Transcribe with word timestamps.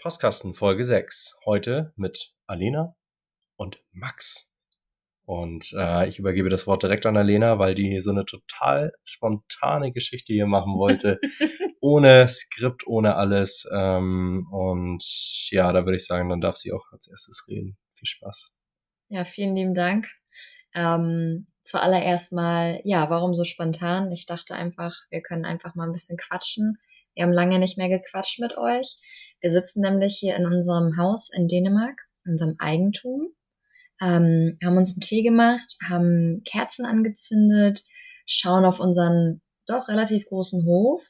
Postkasten 0.00 0.54
Folge 0.54 0.84
6. 0.84 1.40
Heute 1.44 1.92
mit 1.96 2.32
Alena 2.46 2.94
und 3.56 3.82
Max. 3.90 4.54
Und 5.24 5.72
äh, 5.76 6.08
ich 6.08 6.20
übergebe 6.20 6.48
das 6.48 6.68
Wort 6.68 6.84
direkt 6.84 7.04
an 7.04 7.16
Alena, 7.16 7.58
weil 7.58 7.74
die 7.74 8.00
so 8.00 8.12
eine 8.12 8.24
total 8.24 8.92
spontane 9.02 9.90
Geschichte 9.90 10.32
hier 10.32 10.46
machen 10.46 10.78
wollte. 10.78 11.18
ohne 11.80 12.28
Skript, 12.28 12.86
ohne 12.86 13.16
alles. 13.16 13.68
Ähm, 13.74 14.46
und 14.52 15.02
ja, 15.50 15.72
da 15.72 15.84
würde 15.84 15.96
ich 15.96 16.06
sagen, 16.06 16.28
dann 16.28 16.40
darf 16.40 16.56
sie 16.56 16.72
auch 16.72 16.84
als 16.92 17.08
erstes 17.08 17.46
reden. 17.48 17.76
Viel 17.96 18.06
Spaß. 18.06 18.52
Ja, 19.08 19.24
vielen 19.24 19.56
lieben 19.56 19.74
Dank. 19.74 20.06
Ähm, 20.76 21.48
zuallererst 21.64 22.32
mal, 22.32 22.80
ja, 22.84 23.10
warum 23.10 23.34
so 23.34 23.42
spontan? 23.42 24.12
Ich 24.12 24.26
dachte 24.26 24.54
einfach, 24.54 24.94
wir 25.10 25.22
können 25.22 25.44
einfach 25.44 25.74
mal 25.74 25.88
ein 25.88 25.92
bisschen 25.92 26.18
quatschen. 26.18 26.78
Wir 27.14 27.24
haben 27.24 27.32
lange 27.32 27.58
nicht 27.58 27.76
mehr 27.76 27.88
gequatscht 27.88 28.38
mit 28.38 28.56
euch. 28.56 28.96
Wir 29.40 29.52
sitzen 29.52 29.82
nämlich 29.82 30.16
hier 30.18 30.36
in 30.36 30.46
unserem 30.46 30.96
Haus 30.96 31.30
in 31.32 31.46
Dänemark, 31.46 32.00
in 32.24 32.32
unserem 32.32 32.56
Eigentum, 32.58 33.28
ähm, 34.00 34.58
haben 34.64 34.76
uns 34.76 34.94
einen 34.94 35.00
Tee 35.00 35.22
gemacht, 35.22 35.76
haben 35.88 36.42
Kerzen 36.44 36.84
angezündet, 36.84 37.84
schauen 38.26 38.64
auf 38.64 38.80
unseren 38.80 39.40
doch 39.66 39.88
relativ 39.88 40.26
großen 40.26 40.64
Hof 40.64 41.08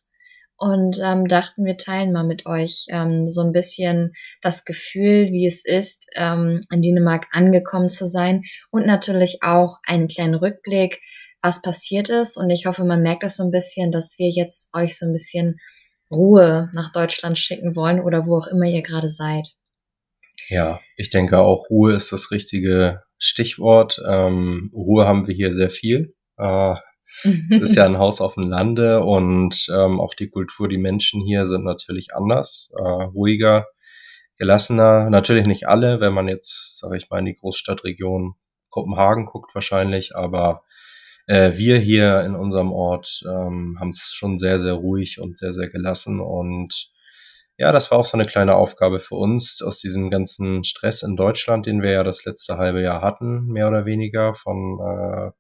und 0.56 0.98
ähm, 1.02 1.28
dachten, 1.28 1.64
wir 1.64 1.77
teilen 1.77 2.12
mal 2.12 2.24
mit 2.24 2.45
euch 2.45 2.86
ähm, 2.91 3.30
so 3.30 3.42
ein 3.42 3.52
bisschen 3.52 4.12
das 4.42 4.64
Gefühl, 4.64 5.30
wie 5.30 5.47
es 5.47 5.64
ist, 5.64 6.05
ähm, 6.16 6.60
in 6.70 6.83
Dänemark 6.83 7.28
angekommen 7.30 7.88
zu 7.88 8.06
sein 8.06 8.42
und 8.70 8.84
natürlich 8.84 9.38
auch 9.42 9.78
einen 9.86 10.08
kleinen 10.08 10.34
Rückblick, 10.34 11.00
was 11.41 11.62
passiert 11.62 12.08
ist. 12.08 12.36
Und 12.36 12.50
ich 12.50 12.66
hoffe, 12.66 12.84
man 12.84 13.02
merkt 13.02 13.22
das 13.22 13.36
so 13.36 13.45
ein 13.45 13.52
bisschen, 13.52 13.92
dass 13.92 14.19
wir 14.19 14.30
jetzt 14.30 14.74
euch 14.74 14.98
so 14.98 15.06
ein 15.06 15.12
bisschen 15.12 15.58
Ruhe 16.11 16.71
nach 16.73 16.93
Deutschland 16.93 17.39
schicken 17.39 17.77
wollen 17.77 18.01
oder 18.01 18.27
wo 18.27 18.37
auch 18.37 18.47
immer 18.47 18.67
ihr 18.67 18.83
gerade 18.83 19.09
seid. 19.09 19.48
Ja, 20.48 20.81
ich 20.97 21.11
denke 21.11 21.39
auch 21.39 21.69
Ruhe 21.69 21.95
ist 21.95 22.12
das 22.12 22.31
richtige 22.31 23.03
Stichwort. 23.19 24.00
Ähm, 24.09 24.70
Ruhe 24.73 25.06
haben 25.06 25.27
wir 25.27 25.34
hier 25.34 25.53
sehr 25.53 25.70
viel. 25.70 26.15
Äh, 26.39 26.75
es 27.50 27.61
ist 27.61 27.75
ja 27.75 27.84
ein 27.87 27.98
Haus 27.98 28.20
auf 28.20 28.34
dem 28.34 28.48
Lande 28.48 29.00
und 29.03 29.67
ähm, 29.75 30.00
auch 30.00 30.15
die 30.15 30.31
Kultur, 30.31 30.69
die 30.69 30.78
Menschen 30.78 31.23
hier 31.23 31.47
sind 31.47 31.65
natürlich 31.65 32.15
anders, 32.15 32.70
äh, 32.77 32.83
ruhiger, 32.83 33.67
gelassener. 34.37 35.11
Natürlich 35.11 35.47
nicht 35.47 35.69
alle, 35.69 36.00
wenn 36.00 36.15
man 36.15 36.28
jetzt, 36.28 36.78
sage 36.78 36.97
ich 36.97 37.11
mal, 37.11 37.19
in 37.19 37.27
die 37.27 37.34
Großstadtregion 37.34 38.34
Kopenhagen 38.70 39.27
guckt 39.27 39.55
wahrscheinlich, 39.55 40.15
aber 40.15 40.62
äh, 41.29 41.57
wir 41.57 41.79
hier 41.79 42.23
in 42.23 42.34
unserem 42.34 42.73
Ort 42.73 43.23
ähm, 43.25 43.77
haben 43.79 43.91
es 43.91 44.12
schon 44.12 44.39
sehr, 44.39 44.59
sehr 44.59 44.75
ruhig 44.75 45.21
und 45.21 45.39
sehr, 45.39 45.53
sehr 45.53 45.69
gelassen 45.69 46.21
und 46.21 46.91
ja, 47.61 47.73
das 47.73 47.91
war 47.91 47.98
auch 47.98 48.05
so 48.05 48.17
eine 48.17 48.25
kleine 48.25 48.55
Aufgabe 48.55 49.01
für 49.01 49.17
uns 49.17 49.62
aus 49.62 49.81
diesem 49.81 50.11
ganzen 50.11 50.62
Stress 50.62 51.03
in 51.03 51.17
Deutschland, 51.17 51.67
den 51.67 51.83
wir 51.83 51.91
ja 51.91 52.05
das 52.05 52.25
letzte 52.25 52.56
halbe 52.56 52.81
Jahr 52.81 53.03
hatten, 53.03 53.47
mehr 53.47 53.67
oder 53.67 53.84
weniger 53.84 54.33
von 54.33 54.79
äh, 54.81 55.31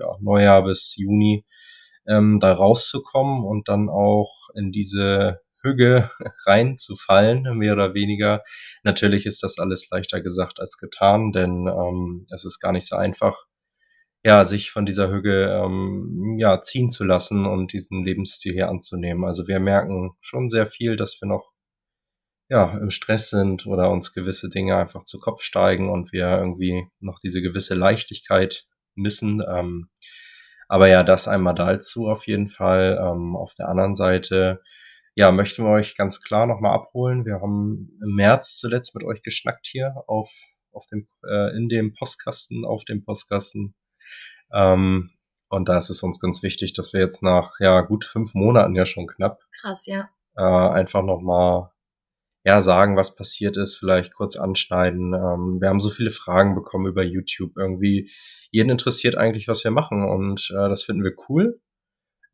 ja, 0.00 0.16
Neujahr 0.20 0.64
bis 0.64 0.94
Juni, 0.96 1.44
ähm, 2.06 2.38
da 2.40 2.52
rauszukommen 2.52 3.44
und 3.44 3.68
dann 3.68 3.88
auch 3.88 4.50
in 4.54 4.70
diese 4.70 5.40
Hüge 5.62 6.10
reinzufallen, 6.46 7.58
mehr 7.58 7.72
oder 7.72 7.92
weniger. 7.92 8.42
Natürlich 8.84 9.26
ist 9.26 9.42
das 9.42 9.58
alles 9.58 9.88
leichter 9.90 10.20
gesagt 10.20 10.60
als 10.60 10.78
getan, 10.78 11.32
denn 11.32 11.66
ähm, 11.66 12.28
es 12.32 12.44
ist 12.44 12.60
gar 12.60 12.70
nicht 12.70 12.86
so 12.86 12.94
einfach, 12.94 13.46
ja, 14.24 14.44
sich 14.46 14.70
von 14.70 14.86
dieser 14.86 15.10
Hüge 15.10 15.62
ähm, 15.64 16.36
ja, 16.38 16.62
ziehen 16.62 16.88
zu 16.90 17.04
lassen 17.04 17.44
und 17.46 17.72
diesen 17.74 18.02
Lebensstil 18.02 18.54
hier 18.54 18.70
anzunehmen. 18.70 19.24
Also 19.24 19.46
wir 19.46 19.60
merken 19.60 20.12
schon 20.20 20.48
sehr 20.48 20.66
viel, 20.66 20.96
dass 20.96 21.20
wir 21.20 21.28
noch 21.28 21.52
ja, 22.48 22.76
im 22.78 22.90
Stress 22.90 23.30
sind 23.30 23.66
oder 23.66 23.90
uns 23.90 24.14
gewisse 24.14 24.48
Dinge 24.48 24.76
einfach 24.76 25.04
zu 25.04 25.20
Kopf 25.20 25.42
steigen 25.42 25.90
und 25.90 26.12
wir 26.12 26.26
irgendwie 26.38 26.86
noch 27.00 27.18
diese 27.20 27.42
gewisse 27.42 27.74
Leichtigkeit 27.74 28.66
missen. 28.94 29.42
Ähm, 29.46 29.90
aber 30.68 30.88
ja, 30.88 31.02
das 31.02 31.28
einmal 31.28 31.54
dazu 31.54 32.08
auf 32.08 32.26
jeden 32.26 32.48
Fall. 32.48 32.98
Ähm, 33.00 33.36
auf 33.36 33.54
der 33.54 33.68
anderen 33.68 33.94
Seite, 33.94 34.62
ja, 35.14 35.32
möchten 35.32 35.64
wir 35.64 35.70
euch 35.70 35.96
ganz 35.96 36.22
klar 36.22 36.46
nochmal 36.46 36.74
abholen. 36.74 37.26
Wir 37.26 37.40
haben 37.40 37.98
im 38.02 38.14
März 38.14 38.56
zuletzt 38.58 38.94
mit 38.94 39.04
euch 39.04 39.22
geschnackt 39.22 39.66
hier 39.66 40.02
auf, 40.06 40.30
auf 40.72 40.86
dem, 40.86 41.08
äh, 41.28 41.54
in 41.56 41.68
dem 41.68 41.92
Postkasten, 41.92 42.64
auf 42.64 42.84
dem 42.84 43.04
Postkasten. 43.04 43.74
Ähm, 44.54 45.10
und 45.48 45.68
da 45.68 45.76
ist 45.76 45.90
es 45.90 46.02
uns 46.02 46.20
ganz 46.20 46.42
wichtig, 46.42 46.72
dass 46.72 46.92
wir 46.92 47.00
jetzt 47.00 47.22
nach 47.22 47.60
ja 47.60 47.80
gut 47.82 48.04
fünf 48.04 48.34
Monaten 48.34 48.74
ja 48.74 48.86
schon 48.86 49.06
knapp 49.06 49.40
Krass, 49.60 49.86
ja. 49.86 50.08
äh, 50.36 50.42
einfach 50.42 51.02
nochmal 51.02 51.70
ja, 52.44 52.60
sagen, 52.60 52.96
was 52.96 53.16
passiert 53.16 53.56
ist, 53.56 53.76
vielleicht 53.76 54.12
kurz 54.12 54.36
anschneiden. 54.36 55.14
Ähm, 55.14 55.60
wir 55.60 55.68
haben 55.68 55.80
so 55.80 55.90
viele 55.90 56.10
Fragen 56.10 56.54
bekommen 56.54 56.86
über 56.86 57.02
YouTube. 57.02 57.56
Irgendwie 57.56 58.10
jeden 58.50 58.70
interessiert 58.70 59.16
eigentlich, 59.16 59.48
was 59.48 59.64
wir 59.64 59.70
machen 59.70 60.04
und 60.04 60.50
äh, 60.50 60.68
das 60.68 60.82
finden 60.82 61.04
wir 61.04 61.14
cool. 61.28 61.60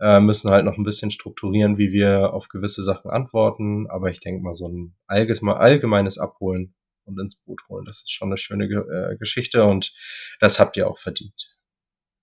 Äh, 0.01 0.21
müssen 0.21 0.51
halt 0.51 0.65
noch 0.65 0.79
ein 0.79 0.85
bisschen 0.85 1.11
strukturieren, 1.11 1.79
wie 1.79 1.93
wir 1.93 2.33
auf 2.33 2.49
gewisse 2.49 2.83
Sachen 2.83 3.11
antworten. 3.11 3.87
Aber 3.89 4.11
ich 4.11 4.21
denke 4.21 4.43
mal, 4.43 4.55
so 4.55 4.69
ein 4.69 4.97
allgemeines 5.07 6.19
Abholen 6.19 6.75
und 7.05 7.21
ins 7.21 7.37
Boot 7.37 7.61
holen, 7.69 7.85
das 7.85 7.99
ist 7.99 8.13
schon 8.13 8.29
eine 8.29 8.37
schöne 8.37 8.65
äh, 8.65 9.17
Geschichte 9.17 9.65
und 9.65 9.95
das 10.41 10.59
habt 10.59 10.77
ihr 10.77 10.89
auch 10.89 10.99
verdient. 10.99 11.50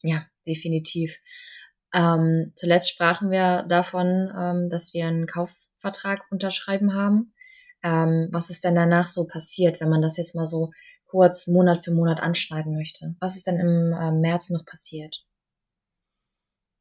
Ja, 0.04 0.26
definitiv. 0.46 1.18
Ähm, 1.94 2.54
zuletzt 2.56 2.90
sprachen 2.90 3.32
wir 3.32 3.64
davon, 3.64 4.32
ähm, 4.38 4.70
dass 4.70 4.94
wir 4.94 5.08
einen 5.08 5.26
Kaufvertrag 5.26 6.26
unterschreiben 6.32 6.94
haben 6.94 7.34
ähm, 7.84 8.30
was 8.32 8.50
ist 8.50 8.64
denn 8.64 8.76
danach 8.76 9.08
so 9.08 9.26
passiert, 9.26 9.80
wenn 9.80 9.90
man 9.90 10.02
das 10.02 10.18
jetzt 10.18 10.36
mal 10.36 10.48
so 10.48 10.72
kurz 11.06 11.48
Monat 11.48 11.84
für 11.84 11.92
Monat 11.92 12.20
anschneiden 12.20 12.74
möchte? 12.74 13.16
Was 13.20 13.36
ist 13.36 13.48
denn 13.48 13.60
im 13.60 13.94
äh, 13.94 14.12
März 14.12 14.50
noch 14.50 14.66
passiert? 14.66 15.24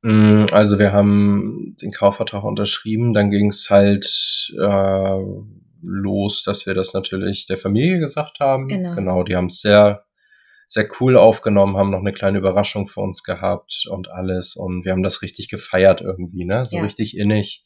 Mm, 0.02 0.46
also 0.52 0.78
wir 0.78 0.92
haben 0.92 1.76
den 1.80 1.92
Kaufvertrag 1.92 2.44
unterschrieben, 2.44 3.12
dann 3.12 3.30
ging 3.30 3.48
es 3.48 3.68
halt 3.70 4.52
äh, 4.58 5.20
los, 5.82 6.42
dass 6.42 6.66
wir 6.66 6.74
das 6.74 6.94
natürlich 6.94 7.46
der 7.46 7.58
Familie 7.58 8.00
gesagt 8.00 8.40
haben. 8.40 8.66
Genau, 8.68 8.94
genau 8.94 9.22
die 9.22 9.36
haben 9.36 9.46
es 9.46 9.60
sehr, 9.60 10.05
sehr 10.66 10.88
cool 11.00 11.16
aufgenommen, 11.16 11.76
haben 11.76 11.90
noch 11.90 12.00
eine 12.00 12.12
kleine 12.12 12.38
Überraschung 12.38 12.88
für 12.88 13.00
uns 13.00 13.22
gehabt 13.22 13.84
und 13.88 14.10
alles. 14.10 14.56
Und 14.56 14.84
wir 14.84 14.92
haben 14.92 15.02
das 15.02 15.22
richtig 15.22 15.48
gefeiert 15.48 16.00
irgendwie, 16.00 16.44
ne? 16.44 16.66
So 16.66 16.76
ja. 16.76 16.82
richtig 16.82 17.16
innig 17.16 17.64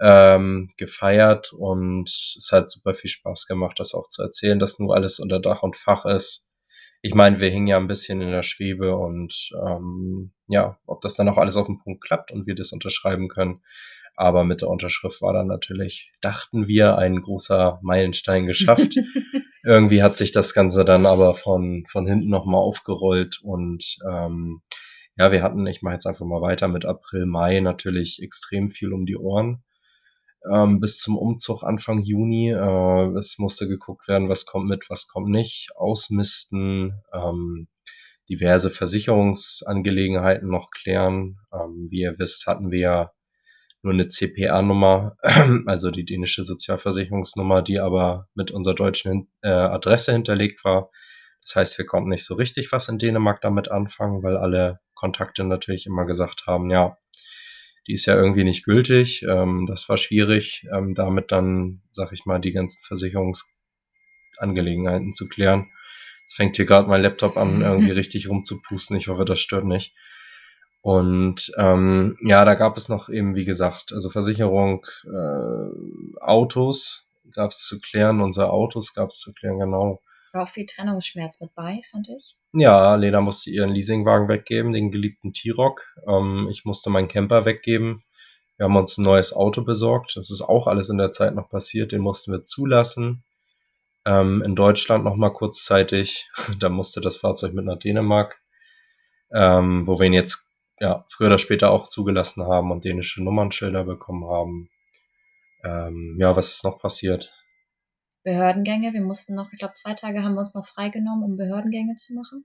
ähm, 0.00 0.70
gefeiert 0.76 1.52
und 1.52 2.08
es 2.08 2.50
hat 2.52 2.70
super 2.70 2.94
viel 2.94 3.10
Spaß 3.10 3.46
gemacht, 3.46 3.80
das 3.80 3.94
auch 3.94 4.08
zu 4.08 4.22
erzählen, 4.22 4.58
dass 4.58 4.78
nur 4.78 4.94
alles 4.94 5.18
unter 5.18 5.40
Dach 5.40 5.62
und 5.62 5.76
Fach 5.76 6.04
ist. 6.04 6.46
Ich 7.02 7.14
meine, 7.14 7.40
wir 7.40 7.50
hingen 7.50 7.66
ja 7.66 7.76
ein 7.76 7.88
bisschen 7.88 8.20
in 8.20 8.30
der 8.30 8.42
Schwebe 8.42 8.96
und 8.96 9.50
ähm, 9.54 10.32
ja, 10.48 10.78
ob 10.86 11.00
das 11.00 11.14
dann 11.14 11.28
auch 11.28 11.38
alles 11.38 11.56
auf 11.56 11.66
den 11.66 11.78
Punkt 11.78 12.02
klappt 12.02 12.32
und 12.32 12.46
wir 12.46 12.54
das 12.54 12.72
unterschreiben 12.72 13.28
können. 13.28 13.62
Aber 14.18 14.42
mit 14.42 14.62
der 14.62 14.68
Unterschrift 14.68 15.22
war 15.22 15.32
dann 15.32 15.46
natürlich, 15.46 16.12
dachten 16.20 16.66
wir, 16.66 16.98
ein 16.98 17.22
großer 17.22 17.78
Meilenstein 17.82 18.46
geschafft. 18.46 18.96
Irgendwie 19.64 20.02
hat 20.02 20.16
sich 20.16 20.32
das 20.32 20.54
Ganze 20.54 20.84
dann 20.84 21.06
aber 21.06 21.34
von, 21.34 21.84
von 21.88 22.04
hinten 22.04 22.28
nochmal 22.28 22.60
aufgerollt 22.60 23.38
und 23.42 23.96
ähm, 24.10 24.62
ja, 25.16 25.30
wir 25.30 25.42
hatten, 25.42 25.66
ich 25.66 25.82
mache 25.82 25.94
jetzt 25.94 26.06
einfach 26.06 26.26
mal 26.26 26.40
weiter 26.40 26.66
mit 26.66 26.84
April, 26.84 27.26
Mai 27.26 27.60
natürlich 27.60 28.20
extrem 28.20 28.70
viel 28.70 28.92
um 28.92 29.06
die 29.06 29.16
Ohren 29.16 29.62
ähm, 30.52 30.80
bis 30.80 30.98
zum 30.98 31.16
Umzug 31.16 31.62
Anfang 31.62 32.02
Juni. 32.02 32.50
Äh, 32.50 33.18
es 33.18 33.38
musste 33.38 33.68
geguckt 33.68 34.08
werden, 34.08 34.28
was 34.28 34.46
kommt 34.46 34.68
mit, 34.68 34.90
was 34.90 35.06
kommt 35.06 35.28
nicht, 35.28 35.68
ausmisten, 35.76 37.02
ähm, 37.12 37.68
diverse 38.28 38.70
Versicherungsangelegenheiten 38.70 40.48
noch 40.48 40.70
klären. 40.70 41.38
Ähm, 41.52 41.88
wie 41.90 42.00
ihr 42.00 42.18
wisst, 42.18 42.46
hatten 42.46 42.70
wir 42.70 42.78
ja 42.78 43.12
nur 43.82 43.92
eine 43.92 44.08
CPR-Nummer, 44.08 45.16
also 45.66 45.90
die 45.90 46.04
dänische 46.04 46.44
Sozialversicherungsnummer, 46.44 47.62
die 47.62 47.78
aber 47.78 48.28
mit 48.34 48.50
unserer 48.50 48.74
deutschen 48.74 49.30
äh, 49.42 49.48
Adresse 49.48 50.12
hinterlegt 50.12 50.64
war. 50.64 50.90
Das 51.42 51.54
heißt, 51.56 51.78
wir 51.78 51.86
konnten 51.86 52.10
nicht 52.10 52.26
so 52.26 52.34
richtig 52.34 52.70
was 52.72 52.88
in 52.88 52.98
Dänemark 52.98 53.40
damit 53.40 53.70
anfangen, 53.70 54.22
weil 54.22 54.36
alle 54.36 54.80
Kontakte 54.94 55.44
natürlich 55.44 55.86
immer 55.86 56.04
gesagt 56.04 56.42
haben, 56.46 56.68
ja, 56.70 56.98
die 57.86 57.92
ist 57.94 58.04
ja 58.06 58.16
irgendwie 58.16 58.44
nicht 58.44 58.64
gültig. 58.64 59.22
Ähm, 59.22 59.64
das 59.66 59.88
war 59.88 59.96
schwierig, 59.96 60.66
ähm, 60.74 60.92
damit 60.94 61.32
dann, 61.32 61.80
sag 61.90 62.12
ich 62.12 62.26
mal, 62.26 62.38
die 62.38 62.52
ganzen 62.52 62.82
Versicherungsangelegenheiten 62.84 65.14
zu 65.14 65.26
klären. 65.26 65.70
Jetzt 66.20 66.36
fängt 66.36 66.56
hier 66.56 66.66
gerade 66.66 66.86
mein 66.88 67.00
Laptop 67.00 67.38
an, 67.38 67.62
irgendwie 67.62 67.90
richtig 67.92 68.28
rumzupusten. 68.28 68.98
Ich 68.98 69.08
hoffe, 69.08 69.24
das 69.24 69.40
stört 69.40 69.64
nicht. 69.64 69.94
Und 70.80 71.52
ähm, 71.58 72.16
ja, 72.22 72.44
da 72.44 72.54
gab 72.54 72.76
es 72.76 72.88
noch 72.88 73.08
eben, 73.08 73.34
wie 73.34 73.44
gesagt, 73.44 73.92
also 73.92 74.10
Versicherung, 74.10 74.86
äh, 75.04 76.20
Autos 76.20 77.06
gab 77.32 77.50
es 77.50 77.58
zu 77.58 77.80
klären, 77.80 78.20
unsere 78.20 78.50
Autos 78.50 78.94
gab 78.94 79.10
es 79.10 79.18
zu 79.18 79.32
klären, 79.32 79.58
genau. 79.58 80.00
War 80.32 80.44
auch 80.44 80.48
viel 80.48 80.66
Trennungsschmerz 80.66 81.40
mit 81.40 81.54
bei, 81.54 81.80
fand 81.90 82.08
ich. 82.08 82.36
Ja, 82.52 82.94
Lena 82.94 83.20
musste 83.20 83.50
ihren 83.50 83.70
Leasingwagen 83.70 84.28
weggeben, 84.28 84.72
den 84.72 84.90
geliebten 84.90 85.32
T-Rock. 85.32 85.82
Ähm, 86.06 86.48
ich 86.50 86.64
musste 86.64 86.90
meinen 86.90 87.08
Camper 87.08 87.44
weggeben. 87.44 88.04
Wir 88.56 88.64
haben 88.64 88.76
uns 88.76 88.98
ein 88.98 89.04
neues 89.04 89.32
Auto 89.32 89.62
besorgt. 89.62 90.16
Das 90.16 90.30
ist 90.30 90.42
auch 90.42 90.66
alles 90.66 90.88
in 90.88 90.98
der 90.98 91.12
Zeit 91.12 91.34
noch 91.34 91.48
passiert. 91.48 91.92
Den 91.92 92.00
mussten 92.02 92.32
wir 92.32 92.44
zulassen. 92.44 93.24
Ähm, 94.04 94.42
in 94.42 94.54
Deutschland 94.54 95.04
nochmal 95.04 95.32
kurzzeitig, 95.32 96.28
da 96.60 96.68
musste 96.68 97.00
das 97.00 97.16
Fahrzeug 97.16 97.52
mit 97.52 97.64
nach 97.64 97.78
Dänemark, 97.78 98.40
ähm, 99.32 99.86
wo 99.86 99.98
wir 99.98 100.06
ihn 100.06 100.12
jetzt 100.12 100.47
ja, 100.80 101.04
früher 101.08 101.28
oder 101.28 101.38
später 101.38 101.70
auch 101.70 101.88
zugelassen 101.88 102.44
haben 102.44 102.70
und 102.70 102.84
dänische 102.84 103.22
Nummernschilder 103.22 103.84
bekommen 103.84 104.28
haben. 104.28 104.70
Ähm, 105.64 106.16
ja, 106.20 106.36
was 106.36 106.52
ist 106.52 106.64
noch 106.64 106.78
passiert? 106.78 107.32
Behördengänge. 108.22 108.92
Wir 108.92 109.00
mussten 109.00 109.34
noch, 109.34 109.52
ich 109.52 109.58
glaube, 109.58 109.74
zwei 109.74 109.94
Tage 109.94 110.22
haben 110.22 110.34
wir 110.34 110.40
uns 110.40 110.54
noch 110.54 110.66
freigenommen, 110.66 111.24
um 111.24 111.36
Behördengänge 111.36 111.94
zu 111.96 112.14
machen, 112.14 112.44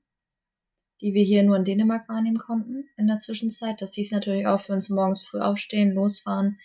die 1.01 1.13
wir 1.13 1.23
hier 1.23 1.43
nur 1.43 1.57
in 1.57 1.63
Dänemark 1.63 2.07
wahrnehmen 2.07 2.37
konnten 2.37 2.85
in 2.97 3.07
der 3.07 3.19
Zwischenzeit. 3.19 3.81
Das 3.81 3.93
hieß 3.93 4.11
natürlich 4.11 4.47
auch 4.47 4.61
für 4.61 4.73
uns 4.73 4.89
morgens 4.89 5.23
früh 5.23 5.39
aufstehen, 5.39 5.91
losfahren, 5.91 6.57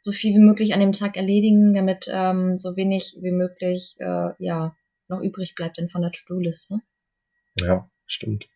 so 0.00 0.10
viel 0.10 0.34
wie 0.34 0.44
möglich 0.44 0.74
an 0.74 0.80
dem 0.80 0.92
Tag 0.92 1.16
erledigen, 1.16 1.74
damit 1.74 2.08
ähm, 2.10 2.56
so 2.56 2.76
wenig 2.76 3.18
wie 3.20 3.30
möglich 3.30 3.94
äh, 3.98 4.30
ja 4.38 4.74
noch 5.08 5.20
übrig 5.20 5.54
bleibt 5.54 5.78
denn 5.78 5.88
von 5.88 6.02
der 6.02 6.10
To-Do-Liste. 6.10 6.80
Ja, 7.60 7.88
stimmt. 8.06 8.46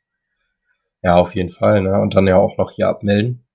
Ja, 1.06 1.14
auf 1.19 1.37
jeden 1.37 1.50
Fall, 1.50 1.82
ne? 1.82 2.00
Und 2.00 2.17
dann 2.17 2.26
ja 2.26 2.37
auch 2.37 2.58
noch 2.58 2.73
hier 2.73 2.88
abmelden. 2.88 3.47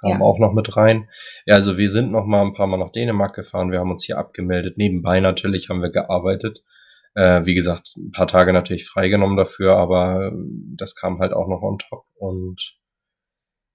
Kam 0.00 0.12
ja. 0.12 0.20
auch 0.20 0.38
noch 0.38 0.54
mit 0.54 0.74
rein. 0.74 1.06
Ja, 1.44 1.56
also 1.56 1.76
wir 1.76 1.90
sind 1.90 2.10
noch 2.10 2.24
mal 2.24 2.40
ein 2.40 2.54
paar 2.54 2.66
Mal 2.66 2.78
nach 2.78 2.92
Dänemark 2.92 3.34
gefahren. 3.34 3.70
Wir 3.70 3.78
haben 3.78 3.90
uns 3.90 4.04
hier 4.04 4.16
abgemeldet. 4.16 4.78
Nebenbei 4.78 5.20
natürlich 5.20 5.68
haben 5.68 5.82
wir 5.82 5.90
gearbeitet. 5.90 6.64
Äh, 7.14 7.44
wie 7.44 7.54
gesagt, 7.54 7.94
ein 7.98 8.10
paar 8.10 8.26
Tage 8.26 8.54
natürlich 8.54 8.86
freigenommen 8.88 9.36
dafür, 9.36 9.76
aber 9.76 10.32
das 10.78 10.94
kam 10.94 11.18
halt 11.18 11.34
auch 11.34 11.46
noch 11.46 11.60
on 11.60 11.76
top. 11.76 12.06
Und 12.14 12.78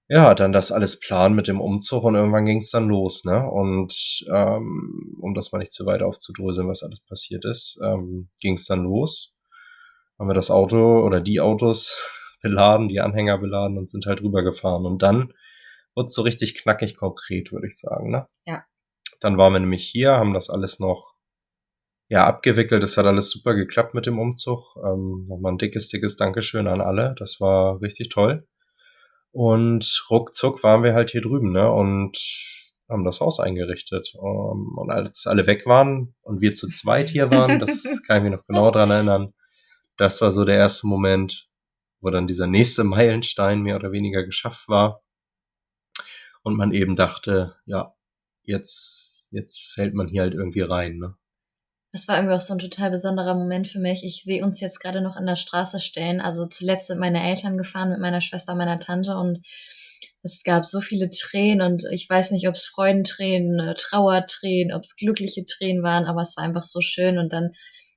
ja, 0.08 0.34
dann 0.34 0.50
das 0.50 0.72
alles 0.72 0.98
planen 0.98 1.36
mit 1.36 1.46
dem 1.46 1.60
Umzug 1.60 2.02
und 2.02 2.16
irgendwann 2.16 2.46
ging 2.46 2.58
es 2.58 2.72
dann 2.72 2.88
los, 2.88 3.24
ne? 3.24 3.48
Und 3.48 3.94
ähm, 4.34 5.16
um 5.20 5.34
das 5.34 5.52
mal 5.52 5.60
nicht 5.60 5.72
zu 5.72 5.86
weit 5.86 6.02
aufzudröseln, 6.02 6.66
was 6.66 6.82
alles 6.82 6.98
passiert 7.02 7.44
ist, 7.44 7.78
ähm, 7.80 8.28
ging 8.40 8.54
es 8.54 8.66
dann 8.66 8.82
los. 8.82 9.36
Haben 10.18 10.30
wir 10.30 10.34
das 10.34 10.50
Auto 10.50 11.04
oder 11.06 11.20
die 11.20 11.40
Autos 11.40 12.02
beladen, 12.40 12.88
die 12.88 13.00
Anhänger 13.00 13.38
beladen 13.38 13.78
und 13.78 13.90
sind 13.90 14.06
halt 14.06 14.22
rübergefahren. 14.22 14.86
Und 14.86 15.02
dann 15.02 15.32
wurde 15.94 16.10
so 16.10 16.22
richtig 16.22 16.54
knackig 16.60 16.96
konkret, 16.96 17.52
würde 17.52 17.66
ich 17.66 17.78
sagen, 17.78 18.10
ne? 18.10 18.26
Ja. 18.46 18.64
Dann 19.20 19.36
waren 19.36 19.52
wir 19.52 19.60
nämlich 19.60 19.84
hier, 19.84 20.12
haben 20.12 20.34
das 20.34 20.48
alles 20.50 20.78
noch 20.78 21.14
ja, 22.08 22.26
abgewickelt. 22.26 22.82
Es 22.82 22.96
hat 22.96 23.06
alles 23.06 23.30
super 23.30 23.54
geklappt 23.54 23.94
mit 23.94 24.06
dem 24.06 24.18
Umzug. 24.18 24.76
Ähm, 24.76 25.26
nochmal 25.28 25.52
ein 25.52 25.58
dickes, 25.58 25.88
dickes 25.88 26.16
Dankeschön 26.16 26.66
an 26.66 26.80
alle. 26.80 27.14
Das 27.18 27.40
war 27.40 27.82
richtig 27.82 28.08
toll. 28.08 28.46
Und 29.30 30.06
ruckzuck 30.08 30.62
waren 30.62 30.82
wir 30.82 30.94
halt 30.94 31.10
hier 31.10 31.20
drüben, 31.20 31.52
ne? 31.52 31.70
Und 31.70 32.16
haben 32.88 33.04
das 33.04 33.20
Haus 33.20 33.40
eingerichtet. 33.40 34.14
Um, 34.14 34.72
ähm, 34.72 34.78
und 34.78 34.90
als 34.90 35.26
alle 35.26 35.46
weg 35.46 35.66
waren 35.66 36.14
und 36.22 36.40
wir 36.40 36.54
zu 36.54 36.68
zweit 36.70 37.10
hier 37.10 37.30
waren, 37.30 37.58
das 37.58 37.82
kann 38.06 38.18
ich 38.18 38.22
mich 38.30 38.38
noch 38.38 38.46
genau 38.46 38.70
dran 38.70 38.90
erinnern, 38.90 39.34
das 39.96 40.20
war 40.22 40.30
so 40.30 40.44
der 40.44 40.56
erste 40.56 40.86
Moment, 40.86 41.48
wo 42.00 42.10
dann 42.10 42.26
dieser 42.26 42.46
nächste 42.46 42.84
Meilenstein 42.84 43.62
mehr 43.62 43.76
oder 43.76 43.92
weniger 43.92 44.24
geschafft 44.24 44.68
war. 44.68 45.02
Und 46.42 46.56
man 46.56 46.72
eben 46.72 46.96
dachte, 46.96 47.56
ja, 47.66 47.94
jetzt, 48.42 49.28
jetzt 49.30 49.72
fällt 49.72 49.94
man 49.94 50.08
hier 50.08 50.22
halt 50.22 50.34
irgendwie 50.34 50.62
rein, 50.62 50.98
ne? 50.98 51.14
Das 51.90 52.06
war 52.06 52.16
irgendwie 52.16 52.34
auch 52.34 52.40
so 52.40 52.52
ein 52.52 52.58
total 52.58 52.90
besonderer 52.90 53.34
Moment 53.34 53.66
für 53.66 53.78
mich. 53.78 54.04
Ich 54.04 54.22
sehe 54.22 54.44
uns 54.44 54.60
jetzt 54.60 54.78
gerade 54.78 55.00
noch 55.00 55.16
an 55.16 55.24
der 55.24 55.36
Straße 55.36 55.80
stehen. 55.80 56.20
Also 56.20 56.46
zuletzt 56.46 56.88
sind 56.88 56.98
meine 56.98 57.26
Eltern 57.26 57.56
gefahren 57.56 57.88
mit 57.88 57.98
meiner 57.98 58.20
Schwester 58.20 58.52
und 58.52 58.58
meiner 58.58 58.78
Tante 58.78 59.16
und 59.16 59.40
es 60.22 60.42
gab 60.44 60.66
so 60.66 60.80
viele 60.80 61.10
Tränen 61.10 61.62
und 61.62 61.84
ich 61.90 62.08
weiß 62.08 62.32
nicht, 62.32 62.48
ob 62.48 62.54
es 62.54 62.66
Freudentränen, 62.66 63.58
äh, 63.60 63.74
Trauertränen, 63.74 64.74
ob 64.74 64.82
es 64.82 64.96
glückliche 64.96 65.46
Tränen 65.46 65.82
waren, 65.82 66.04
aber 66.04 66.22
es 66.22 66.36
war 66.36 66.44
einfach 66.44 66.64
so 66.64 66.80
schön 66.80 67.18
und 67.18 67.32
dann, 67.32 67.52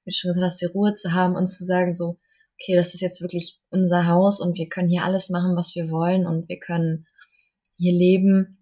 wie 0.06 0.13
schon 0.13 0.33
gesagt 0.33 0.51
hast, 0.51 0.62
die 0.62 0.65
Ruhe 0.65 0.94
zu 0.94 1.13
haben 1.13 1.36
und 1.36 1.47
zu 1.47 1.65
sagen 1.65 1.94
so, 1.94 2.19
okay, 2.61 2.75
das 2.75 2.93
ist 2.93 3.01
jetzt 3.01 3.21
wirklich 3.21 3.59
unser 3.69 4.07
Haus 4.07 4.39
und 4.39 4.57
wir 4.57 4.69
können 4.69 4.89
hier 4.89 5.03
alles 5.03 5.29
machen, 5.29 5.55
was 5.55 5.75
wir 5.75 5.89
wollen 5.89 6.27
und 6.27 6.47
wir 6.47 6.59
können 6.59 7.07
hier 7.77 7.93
leben 7.93 8.61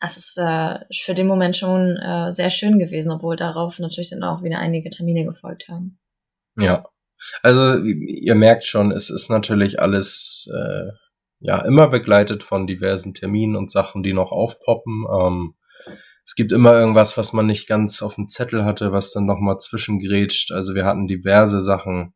es 0.00 0.16
ist 0.16 0.38
äh, 0.38 0.78
für 0.94 1.14
den 1.14 1.26
Moment 1.26 1.56
schon 1.56 1.96
äh, 1.96 2.32
sehr 2.32 2.50
schön 2.50 2.78
gewesen, 2.78 3.10
obwohl 3.10 3.36
darauf 3.36 3.78
natürlich 3.78 4.10
dann 4.10 4.22
auch 4.22 4.42
wieder 4.42 4.58
einige 4.58 4.90
Termine 4.90 5.24
gefolgt 5.24 5.68
haben. 5.68 5.98
Ja, 6.58 6.86
also 7.42 7.78
ihr 7.78 8.34
merkt 8.34 8.64
schon, 8.64 8.92
es 8.92 9.10
ist 9.10 9.30
natürlich 9.30 9.80
alles 9.80 10.50
äh, 10.52 10.90
ja 11.40 11.58
immer 11.64 11.88
begleitet 11.88 12.42
von 12.42 12.66
diversen 12.66 13.14
Terminen 13.14 13.56
und 13.56 13.70
Sachen, 13.70 14.02
die 14.02 14.12
noch 14.12 14.32
aufpoppen. 14.32 15.06
Ähm, 15.10 15.54
es 16.24 16.34
gibt 16.34 16.52
immer 16.52 16.74
irgendwas, 16.74 17.16
was 17.16 17.32
man 17.32 17.46
nicht 17.46 17.68
ganz 17.68 18.02
auf 18.02 18.16
dem 18.16 18.28
Zettel 18.28 18.64
hatte, 18.64 18.92
was 18.92 19.12
dann 19.12 19.26
nochmal 19.26 19.58
zwischengrätscht. 19.58 20.50
Also 20.52 20.74
wir 20.74 20.84
hatten 20.84 21.06
diverse 21.06 21.60
Sachen, 21.60 22.14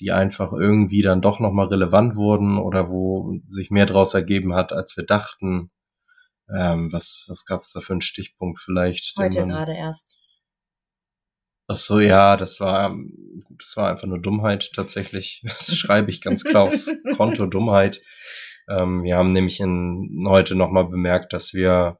die 0.00 0.12
einfach 0.12 0.52
irgendwie 0.52 1.02
dann 1.02 1.20
doch 1.20 1.40
nochmal 1.40 1.66
relevant 1.66 2.16
wurden 2.16 2.58
oder 2.58 2.88
wo 2.90 3.38
sich 3.46 3.70
mehr 3.70 3.86
draus 3.86 4.14
ergeben 4.14 4.54
hat, 4.54 4.72
als 4.72 4.96
wir 4.96 5.04
dachten. 5.04 5.70
Ähm, 6.54 6.92
was 6.92 7.26
was 7.28 7.44
gab 7.46 7.60
es 7.60 7.72
da 7.72 7.80
für 7.80 7.94
einen 7.94 8.02
Stichpunkt 8.02 8.60
vielleicht? 8.60 9.16
Heute 9.16 9.40
man, 9.40 9.50
gerade 9.50 9.74
erst. 9.74 10.18
Ach 11.66 11.76
so, 11.76 11.98
ja, 11.98 12.36
das 12.36 12.60
war, 12.60 12.94
das 13.58 13.76
war 13.76 13.88
einfach 13.90 14.06
nur 14.06 14.20
Dummheit 14.20 14.72
tatsächlich. 14.74 15.42
Das 15.44 15.74
schreibe 15.74 16.10
ich 16.10 16.20
ganz 16.20 16.44
klar 16.44 16.64
aufs 16.64 16.90
Konto 17.16 17.46
Dummheit. 17.46 18.02
Ähm, 18.68 19.02
wir 19.02 19.16
haben 19.16 19.32
nämlich 19.32 19.60
in, 19.60 20.24
heute 20.26 20.56
nochmal 20.56 20.84
bemerkt, 20.86 21.32
dass 21.32 21.54
wir, 21.54 21.98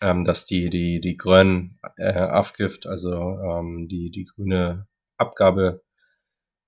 ähm, 0.00 0.24
dass 0.24 0.46
die, 0.46 0.70
die, 0.70 1.00
die 1.00 1.16
grünen 1.16 1.78
äh, 1.96 2.12
Abgift, 2.12 2.86
also 2.86 3.12
ähm, 3.12 3.86
die, 3.88 4.10
die 4.10 4.24
grüne 4.24 4.86
Abgabe, 5.18 5.82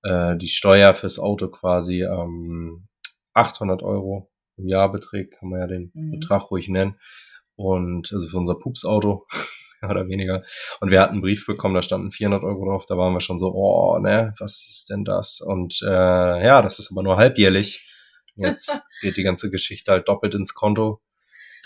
äh, 0.03 0.37
die 0.37 0.49
Steuer 0.49 0.93
fürs 0.93 1.19
Auto 1.19 1.47
quasi 1.47 2.03
ähm, 2.03 2.87
800 3.33 3.81
Euro 3.83 4.29
im 4.57 4.67
Jahr 4.67 4.91
beträgt, 4.91 5.35
kann 5.39 5.49
man 5.49 5.61
ja 5.61 5.67
den 5.67 5.91
mhm. 5.93 6.11
Betrag 6.11 6.51
ruhig 6.51 6.69
nennen. 6.69 6.99
Und 7.55 8.11
also 8.11 8.27
für 8.27 8.37
unser 8.37 8.55
Pupsauto, 8.55 9.27
mehr 9.81 9.91
oder 9.91 10.07
weniger. 10.07 10.43
Und 10.79 10.91
wir 10.91 11.01
hatten 11.01 11.13
einen 11.13 11.21
Brief 11.21 11.45
bekommen, 11.45 11.75
da 11.75 11.81
standen 11.81 12.11
400 12.11 12.43
Euro 12.43 12.65
drauf. 12.65 12.85
Da 12.85 12.97
waren 12.97 13.13
wir 13.13 13.21
schon 13.21 13.39
so, 13.39 13.53
oh, 13.53 13.99
ne, 13.99 14.33
was 14.39 14.65
ist 14.69 14.89
denn 14.89 15.05
das? 15.05 15.39
Und 15.39 15.81
äh, 15.83 16.45
ja, 16.45 16.61
das 16.61 16.79
ist 16.79 16.91
aber 16.91 17.03
nur 17.03 17.17
halbjährlich. 17.17 17.89
Jetzt 18.35 18.81
geht 19.01 19.17
die 19.17 19.23
ganze 19.23 19.51
Geschichte 19.51 19.91
halt 19.91 20.07
doppelt 20.07 20.35
ins 20.35 20.53
Konto. 20.53 21.01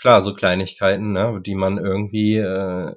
Klar, 0.00 0.20
so 0.20 0.34
Kleinigkeiten, 0.34 1.12
ne, 1.12 1.40
die 1.44 1.54
man 1.54 1.78
irgendwie 1.78 2.36
äh, 2.36 2.94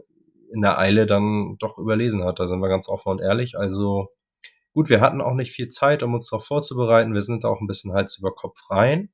in 0.53 0.61
der 0.61 0.77
Eile 0.77 1.05
dann 1.05 1.55
doch 1.59 1.77
überlesen 1.77 2.23
hat. 2.23 2.39
Da 2.39 2.47
sind 2.47 2.59
wir 2.59 2.69
ganz 2.69 2.89
offen 2.89 3.09
und 3.09 3.21
ehrlich. 3.21 3.57
Also 3.57 4.09
gut, 4.73 4.89
wir 4.89 5.01
hatten 5.01 5.21
auch 5.21 5.33
nicht 5.33 5.51
viel 5.51 5.69
Zeit, 5.69 6.03
um 6.03 6.13
uns 6.13 6.29
darauf 6.29 6.45
vorzubereiten. 6.45 7.13
Wir 7.13 7.21
sind 7.21 7.43
da 7.43 7.49
auch 7.49 7.61
ein 7.61 7.67
bisschen 7.67 7.93
Hals 7.93 8.17
über 8.17 8.31
Kopf 8.33 8.59
rein. 8.69 9.11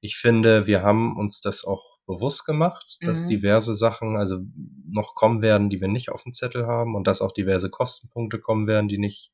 Ich 0.00 0.16
finde, 0.16 0.66
wir 0.66 0.82
haben 0.82 1.16
uns 1.16 1.40
das 1.40 1.64
auch 1.64 1.98
bewusst 2.06 2.46
gemacht, 2.46 2.98
dass 3.00 3.24
mhm. 3.24 3.28
diverse 3.28 3.74
Sachen 3.74 4.16
also 4.16 4.38
noch 4.94 5.14
kommen 5.14 5.42
werden, 5.42 5.70
die 5.70 5.80
wir 5.80 5.88
nicht 5.88 6.10
auf 6.10 6.22
dem 6.22 6.32
Zettel 6.32 6.66
haben 6.66 6.94
und 6.94 7.06
dass 7.06 7.20
auch 7.20 7.32
diverse 7.32 7.68
Kostenpunkte 7.68 8.38
kommen 8.38 8.66
werden, 8.66 8.88
die 8.88 8.98
nicht 8.98 9.32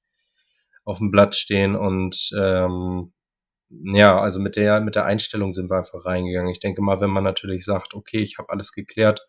auf 0.85 0.99
dem 0.99 1.11
Blatt 1.11 1.37
stehen 1.37 1.77
und 1.77 2.31
ähm, 2.37 3.13
ja, 3.71 4.21
also 4.21 4.41
mit 4.41 4.57
der 4.57 4.81
mit 4.81 4.95
der 4.95 5.05
Einstellung 5.05 5.51
sind 5.51 5.71
wir 5.71 5.79
einfach 5.79 6.05
reingegangen. 6.05 6.51
Ich 6.51 6.61
denke 6.61 6.83
mal, 6.83 7.01
wenn 7.01 7.11
man 7.11 7.25
natürlich 7.25 7.65
sagt, 7.65 7.95
okay, 7.95 8.19
ich 8.19 8.39
habe 8.39 8.51
alles 8.51 8.73
geklärt 8.73 9.27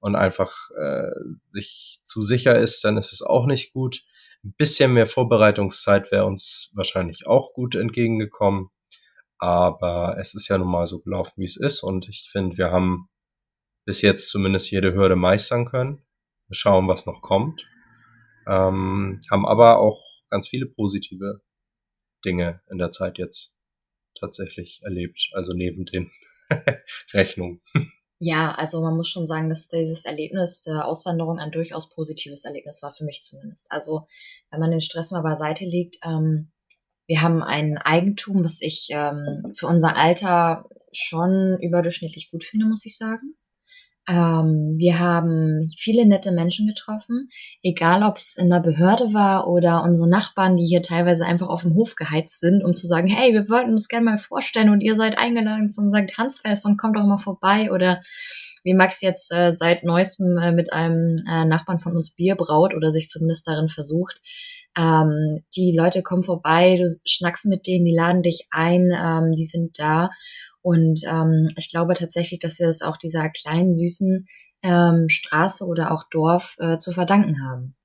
und 0.00 0.14
einfach 0.14 0.70
äh, 0.76 1.10
sich 1.34 2.00
zu 2.04 2.22
sicher 2.22 2.58
ist, 2.58 2.84
dann 2.84 2.96
ist 2.96 3.12
es 3.12 3.22
auch 3.22 3.46
nicht 3.46 3.72
gut. 3.72 4.02
Ein 4.44 4.54
bisschen 4.56 4.92
mehr 4.94 5.06
Vorbereitungszeit 5.06 6.12
wäre 6.12 6.26
uns 6.26 6.72
wahrscheinlich 6.74 7.26
auch 7.26 7.52
gut 7.52 7.74
entgegengekommen. 7.74 8.70
Aber 9.38 10.16
es 10.18 10.34
ist 10.34 10.48
ja 10.48 10.58
nun 10.58 10.70
mal 10.70 10.86
so 10.86 11.00
gelaufen, 11.00 11.34
wie 11.36 11.44
es 11.44 11.56
ist. 11.56 11.82
Und 11.82 12.08
ich 12.08 12.28
finde, 12.30 12.58
wir 12.58 12.70
haben 12.70 13.08
bis 13.84 14.02
jetzt 14.02 14.30
zumindest 14.30 14.70
jede 14.70 14.94
Hürde 14.94 15.16
meistern 15.16 15.64
können. 15.64 16.04
Wir 16.48 16.56
schauen, 16.56 16.88
was 16.88 17.06
noch 17.06 17.22
kommt. 17.22 17.66
Ähm, 18.46 19.20
haben 19.30 19.46
aber 19.46 19.78
auch 19.78 20.02
ganz 20.30 20.48
viele 20.48 20.66
positive 20.66 21.40
Dinge 22.24 22.60
in 22.70 22.78
der 22.78 22.90
Zeit 22.90 23.18
jetzt 23.18 23.54
tatsächlich 24.18 24.80
erlebt. 24.82 25.30
Also 25.34 25.52
neben 25.52 25.84
den 25.84 26.10
Rechnungen. 27.12 27.60
Ja, 28.20 28.52
also 28.56 28.82
man 28.82 28.96
muss 28.96 29.08
schon 29.08 29.28
sagen, 29.28 29.48
dass 29.48 29.68
dieses 29.68 30.04
Erlebnis 30.04 30.62
der 30.62 30.86
Auswanderung 30.86 31.38
ein 31.38 31.52
durchaus 31.52 31.88
positives 31.88 32.44
Erlebnis 32.44 32.82
war, 32.82 32.92
für 32.92 33.04
mich 33.04 33.22
zumindest. 33.22 33.70
Also 33.70 34.06
wenn 34.50 34.60
man 34.60 34.72
den 34.72 34.80
Stress 34.80 35.12
mal 35.12 35.22
beiseite 35.22 35.64
legt, 35.64 35.98
ähm, 36.04 36.50
wir 37.06 37.22
haben 37.22 37.42
ein 37.42 37.78
Eigentum, 37.78 38.44
was 38.44 38.60
ich 38.60 38.88
ähm, 38.90 39.54
für 39.56 39.66
unser 39.66 39.96
Alter 39.96 40.68
schon 40.92 41.58
überdurchschnittlich 41.60 42.30
gut 42.30 42.44
finde, 42.44 42.66
muss 42.66 42.84
ich 42.86 42.98
sagen. 42.98 43.34
Ähm, 44.08 44.76
wir 44.78 44.98
haben 44.98 45.68
viele 45.76 46.06
nette 46.06 46.32
Menschen 46.32 46.66
getroffen, 46.66 47.28
egal 47.62 48.02
ob 48.02 48.16
es 48.16 48.36
in 48.36 48.48
der 48.48 48.60
Behörde 48.60 49.12
war 49.12 49.46
oder 49.46 49.82
unsere 49.82 50.08
Nachbarn, 50.08 50.56
die 50.56 50.64
hier 50.64 50.80
teilweise 50.80 51.26
einfach 51.26 51.48
auf 51.48 51.62
dem 51.62 51.74
Hof 51.74 51.94
geheizt 51.94 52.40
sind, 52.40 52.64
um 52.64 52.72
zu 52.72 52.86
sagen, 52.86 53.06
hey, 53.06 53.34
wir 53.34 53.48
wollten 53.50 53.72
uns 53.72 53.88
gerne 53.88 54.06
mal 54.06 54.18
vorstellen 54.18 54.70
und 54.70 54.80
ihr 54.80 54.96
seid 54.96 55.18
eingeladen 55.18 55.70
zum 55.70 55.92
St. 55.92 56.16
Hansfest 56.16 56.64
und 56.64 56.78
kommt 56.78 56.96
doch 56.96 57.04
mal 57.04 57.18
vorbei 57.18 57.70
oder 57.70 58.00
wie 58.64 58.74
Max 58.74 59.02
jetzt 59.02 59.30
äh, 59.30 59.52
seit 59.52 59.84
neuestem 59.84 60.38
äh, 60.38 60.52
mit 60.52 60.72
einem 60.72 61.22
äh, 61.28 61.44
Nachbarn 61.44 61.78
von 61.78 61.94
uns 61.94 62.14
Bier 62.14 62.34
braut 62.34 62.74
oder 62.74 62.92
sich 62.92 63.08
zumindest 63.08 63.46
darin 63.46 63.68
versucht. 63.68 64.22
Ähm, 64.76 65.42
die 65.54 65.74
Leute 65.76 66.02
kommen 66.02 66.22
vorbei, 66.22 66.76
du 66.76 66.88
schnackst 67.06 67.46
mit 67.46 67.66
denen, 67.66 67.84
die 67.84 67.94
laden 67.94 68.22
dich 68.22 68.46
ein, 68.50 68.90
ähm, 68.94 69.34
die 69.36 69.44
sind 69.44 69.78
da. 69.78 70.10
Und 70.62 71.00
ähm, 71.06 71.48
ich 71.56 71.70
glaube 71.70 71.94
tatsächlich, 71.94 72.40
dass 72.40 72.58
wir 72.58 72.66
das 72.66 72.82
auch 72.82 72.96
dieser 72.96 73.30
kleinen, 73.30 73.74
süßen 73.74 74.26
ähm, 74.62 75.08
Straße 75.08 75.64
oder 75.64 75.92
auch 75.92 76.04
Dorf 76.10 76.56
äh, 76.58 76.78
zu 76.78 76.92
verdanken 76.92 77.42
haben. 77.42 77.76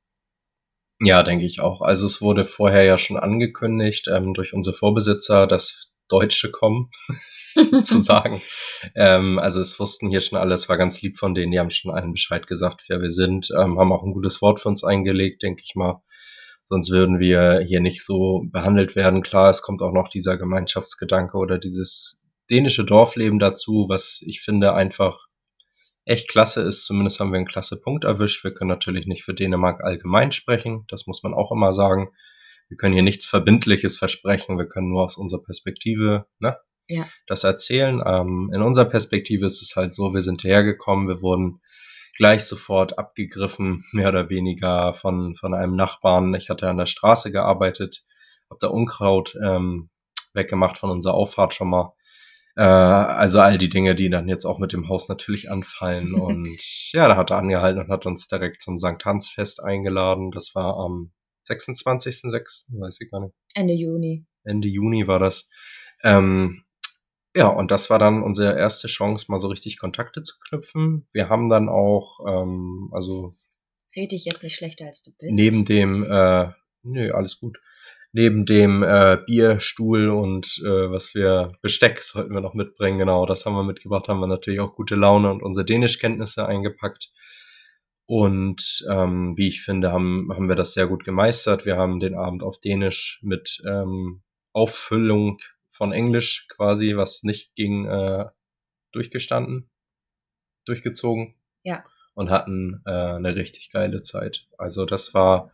Ja, 0.99 1.23
denke 1.23 1.45
ich 1.45 1.59
auch. 1.59 1.81
Also 1.81 2.05
es 2.05 2.21
wurde 2.21 2.45
vorher 2.45 2.83
ja 2.83 2.97
schon 2.97 3.17
angekündigt 3.17 4.07
ähm, 4.13 4.33
durch 4.33 4.53
unsere 4.53 4.75
Vorbesitzer, 4.75 5.47
dass 5.47 5.91
Deutsche 6.07 6.51
kommen, 6.51 6.91
sozusagen. 7.55 8.41
ähm, 8.95 9.39
also 9.39 9.59
es 9.59 9.79
wussten 9.79 10.09
hier 10.09 10.21
schon 10.21 10.39
alles, 10.39 10.69
war 10.69 10.77
ganz 10.77 11.01
lieb 11.01 11.17
von 11.17 11.33
denen, 11.33 11.51
die 11.51 11.59
haben 11.59 11.69
schon 11.69 11.93
allen 11.93 12.13
Bescheid 12.13 12.47
gesagt, 12.47 12.83
wer 12.87 13.01
wir 13.01 13.11
sind, 13.11 13.49
ähm, 13.51 13.79
haben 13.79 13.91
auch 13.91 14.03
ein 14.03 14.13
gutes 14.13 14.41
Wort 14.41 14.59
für 14.59 14.69
uns 14.69 14.83
eingelegt, 14.83 15.43
denke 15.43 15.63
ich 15.65 15.75
mal. 15.75 16.01
Sonst 16.65 16.91
würden 16.91 17.19
wir 17.19 17.59
hier 17.59 17.81
nicht 17.81 18.03
so 18.05 18.45
behandelt 18.51 18.95
werden. 18.95 19.21
Klar, 19.21 19.49
es 19.49 19.61
kommt 19.61 19.81
auch 19.81 19.91
noch 19.91 20.07
dieser 20.07 20.37
Gemeinschaftsgedanke 20.37 21.37
oder 21.37 21.57
dieses 21.59 22.22
dänische 22.49 22.85
Dorfleben 22.85 23.39
dazu, 23.39 23.85
was 23.89 24.21
ich 24.25 24.41
finde 24.41 24.73
einfach 24.73 25.27
echt 26.05 26.29
klasse 26.29 26.61
ist. 26.61 26.85
Zumindest 26.85 27.19
haben 27.19 27.31
wir 27.31 27.37
einen 27.37 27.47
klasse 27.47 27.79
Punkt 27.79 28.03
erwischt. 28.03 28.43
Wir 28.43 28.53
können 28.53 28.69
natürlich 28.69 29.05
nicht 29.05 29.23
für 29.23 29.33
Dänemark 29.33 29.83
allgemein 29.83 30.31
sprechen. 30.31 30.85
Das 30.89 31.07
muss 31.07 31.23
man 31.23 31.33
auch 31.33 31.51
immer 31.51 31.73
sagen. 31.73 32.09
Wir 32.69 32.77
können 32.77 32.93
hier 32.93 33.03
nichts 33.03 33.25
Verbindliches 33.25 33.97
versprechen. 33.97 34.57
Wir 34.57 34.67
können 34.67 34.89
nur 34.89 35.03
aus 35.03 35.17
unserer 35.17 35.41
Perspektive 35.41 36.25
ne, 36.39 36.57
ja. 36.87 37.07
das 37.27 37.43
erzählen. 37.43 37.99
Ähm, 38.05 38.51
in 38.53 38.61
unserer 38.61 38.85
Perspektive 38.85 39.45
ist 39.45 39.61
es 39.61 39.75
halt 39.75 39.93
so, 39.93 40.13
wir 40.13 40.21
sind 40.21 40.43
hergekommen, 40.43 41.07
wir 41.07 41.21
wurden 41.21 41.61
gleich 42.17 42.45
sofort 42.45 42.97
abgegriffen, 42.97 43.85
mehr 43.91 44.09
oder 44.09 44.29
weniger 44.29 44.93
von, 44.93 45.35
von 45.35 45.53
einem 45.53 45.75
Nachbarn. 45.75 46.33
Ich 46.33 46.49
hatte 46.49 46.69
an 46.69 46.77
der 46.77 46.85
Straße 46.85 47.31
gearbeitet, 47.31 48.03
habe 48.49 48.59
da 48.59 48.67
Unkraut 48.67 49.37
ähm, 49.43 49.89
weggemacht 50.33 50.77
von 50.77 50.89
unserer 50.89 51.13
Auffahrt 51.13 51.53
schon 51.53 51.69
mal. 51.69 51.93
Äh, 52.55 52.61
also 52.61 53.39
all 53.39 53.57
die 53.57 53.69
Dinge, 53.69 53.95
die 53.95 54.09
dann 54.09 54.27
jetzt 54.27 54.45
auch 54.45 54.59
mit 54.59 54.73
dem 54.73 54.87
Haus 54.89 55.09
natürlich 55.09 55.49
anfallen. 55.49 56.13
Und 56.21 56.59
ja, 56.91 57.07
da 57.07 57.17
hat 57.17 57.31
er 57.31 57.37
angehalten 57.37 57.81
und 57.81 57.89
hat 57.89 58.05
uns 58.05 58.27
direkt 58.27 58.61
zum 58.61 58.77
St. 58.77 59.03
Hans-Fest 59.03 59.63
eingeladen. 59.63 60.31
Das 60.31 60.53
war 60.55 60.77
am 60.77 61.11
26.06., 61.47 62.79
weiß 62.79 63.01
ich 63.01 63.11
gar 63.11 63.21
nicht. 63.21 63.33
Ende 63.55 63.73
Juni. 63.73 64.25
Ende 64.43 64.67
Juni 64.67 65.07
war 65.07 65.19
das. 65.19 65.49
Ähm, 66.03 66.63
ja, 67.35 67.47
und 67.47 67.71
das 67.71 67.89
war 67.89 67.97
dann 67.97 68.21
unsere 68.21 68.57
erste 68.57 68.87
Chance, 68.87 69.25
mal 69.29 69.39
so 69.39 69.47
richtig 69.47 69.79
Kontakte 69.79 70.21
zu 70.21 70.35
knüpfen. 70.47 71.07
Wir 71.11 71.29
haben 71.29 71.49
dann 71.49 71.69
auch, 71.69 72.19
ähm, 72.27 72.89
also. 72.93 73.33
Rede 73.95 74.15
ich 74.15 74.25
jetzt 74.25 74.43
nicht 74.43 74.55
schlechter, 74.55 74.85
als 74.85 75.01
du 75.03 75.11
bist. 75.17 75.33
Neben 75.33 75.65
dem, 75.65 76.03
äh, 76.03 76.51
nö, 76.83 77.11
alles 77.11 77.39
gut 77.39 77.57
neben 78.13 78.45
dem 78.45 78.83
äh, 78.83 79.17
Bierstuhl 79.25 80.07
und 80.09 80.61
äh, 80.63 80.91
was 80.91 81.13
wir 81.15 81.51
Besteck 81.61 82.01
sollten 82.01 82.33
wir 82.33 82.41
noch 82.41 82.53
mitbringen. 82.53 82.99
Genau, 82.99 83.25
das 83.25 83.45
haben 83.45 83.55
wir 83.55 83.63
mitgebracht. 83.63 84.07
Haben 84.07 84.19
wir 84.19 84.27
natürlich 84.27 84.59
auch 84.59 84.75
gute 84.75 84.95
Laune 84.95 85.31
und 85.31 85.41
unsere 85.41 85.65
Dänischkenntnisse 85.65 86.47
eingepackt. 86.47 87.11
Und 88.05 88.85
ähm, 88.89 89.35
wie 89.35 89.47
ich 89.47 89.63
finde, 89.63 89.91
haben, 89.91 90.29
haben 90.31 90.47
wir 90.47 90.55
das 90.55 90.73
sehr 90.73 90.87
gut 90.87 91.03
gemeistert. 91.03 91.65
Wir 91.65 91.77
haben 91.77 91.99
den 91.99 92.15
Abend 92.15 92.43
auf 92.43 92.59
Dänisch 92.59 93.19
mit 93.23 93.61
ähm, 93.67 94.21
Auffüllung 94.53 95.39
von 95.71 95.91
Englisch 95.91 96.47
quasi, 96.49 96.95
was 96.95 97.23
nicht 97.23 97.55
ging, 97.55 97.87
äh, 97.87 98.25
durchgestanden, 98.91 99.71
durchgezogen. 100.65 101.33
Ja. 101.63 101.83
Und 102.13 102.29
hatten 102.29 102.83
äh, 102.85 102.91
eine 102.91 103.35
richtig 103.35 103.71
geile 103.71 104.03
Zeit. 104.03 104.45
Also 104.59 104.85
das 104.85 105.15
war 105.15 105.51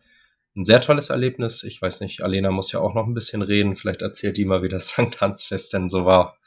ein 0.60 0.66
sehr 0.66 0.82
tolles 0.82 1.10
Erlebnis. 1.10 1.64
Ich 1.64 1.82
weiß 1.82 2.02
nicht, 2.02 2.22
Alena 2.22 2.52
muss 2.52 2.72
ja 2.72 2.80
auch 2.82 2.94
noch 2.94 3.08
ein 3.08 3.14
bisschen 3.14 3.42
reden. 3.42 3.78
Vielleicht 3.78 4.02
erzählt 4.02 4.38
die 4.38 4.46
mal, 4.46 4.62
wie 4.62 4.70
das 4.70 4.90
St. 4.90 5.20
Hans-Fest 5.20 5.74
denn 5.74 5.90
so 5.90 6.06
war. 6.06 6.38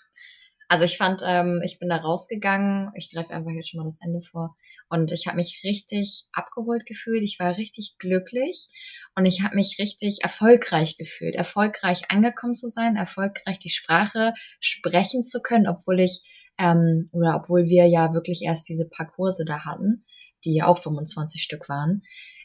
Also 0.68 0.84
ich 0.84 0.96
fand, 0.96 1.22
ähm, 1.26 1.60
ich 1.62 1.78
bin 1.78 1.90
da 1.90 1.96
rausgegangen, 1.96 2.92
ich 2.96 3.10
greife 3.12 3.34
einfach 3.34 3.50
jetzt 3.50 3.68
schon 3.68 3.80
mal 3.80 3.86
das 3.86 3.98
Ende 4.00 4.22
vor 4.22 4.56
und 4.88 5.12
ich 5.12 5.26
habe 5.26 5.36
mich 5.36 5.60
richtig 5.64 6.24
abgeholt 6.32 6.86
gefühlt, 6.86 7.22
ich 7.22 7.38
war 7.38 7.58
richtig 7.58 7.96
glücklich 7.98 8.70
und 9.14 9.26
ich 9.26 9.42
habe 9.42 9.54
mich 9.54 9.76
richtig 9.78 10.20
erfolgreich 10.22 10.96
gefühlt, 10.96 11.34
erfolgreich 11.34 12.10
angekommen 12.10 12.54
zu 12.54 12.68
sein, 12.68 12.96
erfolgreich 12.96 13.58
die 13.58 13.68
Sprache 13.68 14.32
sprechen 14.60 15.24
zu 15.24 15.42
können, 15.42 15.68
obwohl 15.68 16.00
ich 16.00 16.22
ähm, 16.58 17.10
oder 17.12 17.36
obwohl 17.36 17.66
wir 17.66 17.86
ja 17.86 18.14
wirklich 18.14 18.40
erst 18.40 18.66
diese 18.66 18.88
paar 18.88 19.10
Kurse 19.10 19.44
da 19.44 19.66
hatten, 19.66 20.06
die 20.46 20.54
ja 20.54 20.68
auch 20.68 20.78
25 20.78 21.42
Stück 21.42 21.68
waren. 21.68 22.02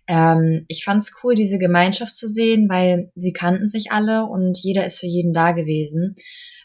Ähm, 0.08 0.66
ich 0.68 0.84
fand 0.84 1.02
es 1.02 1.14
cool, 1.24 1.36
diese 1.36 1.60
Gemeinschaft 1.60 2.16
zu 2.16 2.28
sehen, 2.28 2.70
weil 2.70 3.12
sie 3.16 3.34
kannten 3.34 3.68
sich 3.68 3.92
alle 3.92 4.26
und 4.26 4.58
jeder 4.58 4.86
ist 4.86 5.00
für 5.00 5.08
jeden 5.08 5.34
da 5.34 5.52
gewesen. 5.52 6.16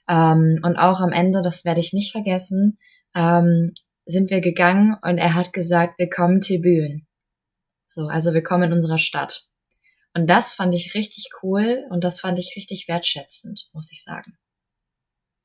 Ähm, 0.09 0.61
und 0.63 0.77
auch 0.77 1.01
am 1.01 1.13
Ende, 1.13 1.43
das 1.43 1.65
werde 1.65 1.81
ich 1.81 1.93
nicht 1.93 2.13
vergessen, 2.13 2.79
ähm, 3.15 3.73
sind 4.07 4.31
wir 4.31 4.41
gegangen 4.41 4.97
und 5.03 5.19
er 5.19 5.35
hat 5.35 5.53
gesagt, 5.53 5.99
willkommen 5.99 6.41
Tebüen. 6.41 7.07
So, 7.87 8.07
also 8.07 8.33
willkommen 8.33 8.65
in 8.65 8.73
unserer 8.73 8.99
Stadt. 8.99 9.43
Und 10.15 10.29
das 10.29 10.55
fand 10.55 10.75
ich 10.75 10.95
richtig 10.95 11.31
cool 11.43 11.85
und 11.91 12.05
das 12.05 12.21
fand 12.21 12.39
ich 12.39 12.55
richtig 12.57 12.87
wertschätzend, 12.89 13.69
muss 13.73 13.91
ich 13.93 14.03
sagen. 14.03 14.37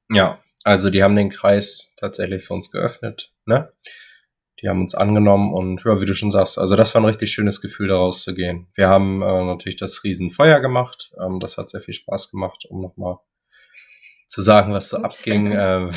Ja, 0.10 0.40
also 0.64 0.90
die 0.90 1.04
haben 1.04 1.16
den 1.16 1.30
Kreis 1.30 1.94
tatsächlich 1.98 2.46
für 2.46 2.54
uns 2.54 2.72
geöffnet, 2.72 3.32
ne? 3.46 3.72
Die 4.62 4.70
haben 4.70 4.82
uns 4.82 4.96
angenommen 4.96 5.54
und 5.54 5.84
ja, 5.86 6.02
wie 6.02 6.06
du 6.06 6.16
schon 6.16 6.32
sagst, 6.32 6.58
also 6.58 6.76
das 6.76 6.94
war 6.96 7.02
ein 7.02 7.06
richtig 7.06 7.32
schönes 7.32 7.62
Gefühl, 7.62 7.90
da 7.90 7.96
rauszugehen. 7.98 8.68
Wir 8.74 8.90
haben 8.90 9.22
äh, 9.22 9.46
natürlich 9.46 9.78
das 9.78 10.04
Riesenfeuer 10.04 10.60
gemacht. 10.60 11.12
Ähm, 11.24 11.40
das 11.40 11.58
hat 11.58 11.70
sehr 11.70 11.82
viel 11.82 11.94
Spaß 11.94 12.32
gemacht, 12.32 12.66
um 12.70 12.82
nochmal 12.82 13.18
zu 14.28 14.42
sagen, 14.42 14.74
was 14.74 14.90
so 14.90 14.98
Ups. 14.98 15.20
abging. 15.20 15.52
Ähm, 15.56 15.92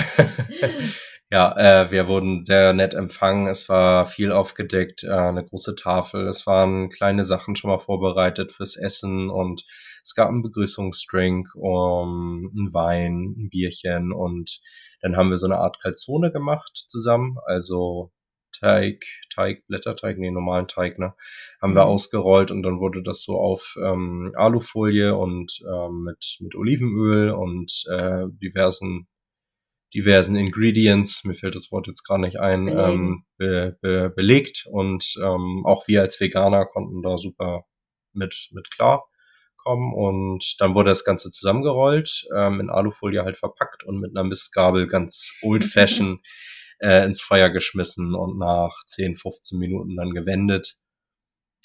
ja, 1.30 1.56
äh, 1.56 1.90
wir 1.90 2.06
wurden 2.06 2.44
sehr 2.44 2.74
nett 2.74 2.92
empfangen. 2.92 3.46
Es 3.46 3.68
war 3.68 4.06
viel 4.06 4.30
aufgedeckt, 4.30 5.04
äh, 5.04 5.10
eine 5.10 5.44
große 5.44 5.74
Tafel. 5.74 6.28
Es 6.28 6.46
waren 6.46 6.90
kleine 6.90 7.24
Sachen 7.24 7.56
schon 7.56 7.70
mal 7.70 7.80
vorbereitet 7.80 8.52
fürs 8.52 8.76
Essen 8.76 9.30
und 9.30 9.64
es 10.02 10.14
gab 10.14 10.28
einen 10.28 10.42
Begrüßungsdrink, 10.42 11.54
um, 11.54 12.50
einen 12.54 12.74
Wein, 12.74 13.34
ein 13.36 13.48
Bierchen 13.50 14.12
und 14.12 14.60
dann 15.02 15.16
haben 15.16 15.30
wir 15.30 15.38
so 15.38 15.46
eine 15.46 15.58
Art 15.58 15.80
Kalzone 15.80 16.30
gemacht 16.30 16.72
zusammen. 16.88 17.38
Also 17.46 18.12
Teig, 18.52 19.04
Teig, 19.34 19.66
Blätterteig, 19.66 20.18
nee, 20.18 20.30
normalen 20.30 20.68
Teig, 20.68 20.98
ne, 20.98 21.14
haben 21.60 21.72
mhm. 21.72 21.76
wir 21.76 21.86
ausgerollt 21.86 22.50
und 22.50 22.62
dann 22.62 22.80
wurde 22.80 23.02
das 23.02 23.22
so 23.22 23.38
auf 23.38 23.76
ähm, 23.82 24.32
Alufolie 24.36 25.16
und 25.16 25.60
ähm, 25.66 26.04
mit, 26.04 26.38
mit 26.40 26.54
Olivenöl 26.54 27.30
und 27.30 27.84
äh, 27.90 28.26
diversen 28.28 29.06
diversen 29.94 30.36
Ingredients, 30.36 31.24
mir 31.24 31.34
fällt 31.34 31.56
das 31.56 31.72
Wort 31.72 31.86
jetzt 31.88 32.06
gar 32.06 32.18
nicht 32.18 32.38
ein, 32.38 32.68
ähm, 32.68 33.24
be, 33.36 33.76
be, 33.80 34.10
belegt 34.10 34.66
und 34.70 35.14
ähm, 35.20 35.62
auch 35.64 35.88
wir 35.88 36.02
als 36.02 36.20
Veganer 36.20 36.66
konnten 36.66 37.02
da 37.02 37.18
super 37.18 37.64
mit, 38.12 38.50
mit 38.52 38.70
klar 38.70 39.04
kommen 39.56 39.92
und 39.92 40.56
dann 40.58 40.74
wurde 40.74 40.90
das 40.90 41.04
Ganze 41.04 41.30
zusammengerollt, 41.30 42.26
ähm, 42.34 42.60
in 42.60 42.70
Alufolie 42.70 43.22
halt 43.22 43.36
verpackt 43.36 43.84
und 43.84 44.00
mit 44.00 44.16
einer 44.16 44.26
Mistgabel 44.26 44.86
ganz 44.86 45.32
old 45.42 45.64
fashioned 45.64 46.20
äh, 46.80 47.04
ins 47.04 47.20
Feuer 47.20 47.50
geschmissen 47.50 48.14
und 48.14 48.38
nach 48.38 48.84
10, 48.86 49.16
15 49.16 49.58
Minuten 49.58 49.96
dann 49.96 50.10
gewendet. 50.10 50.76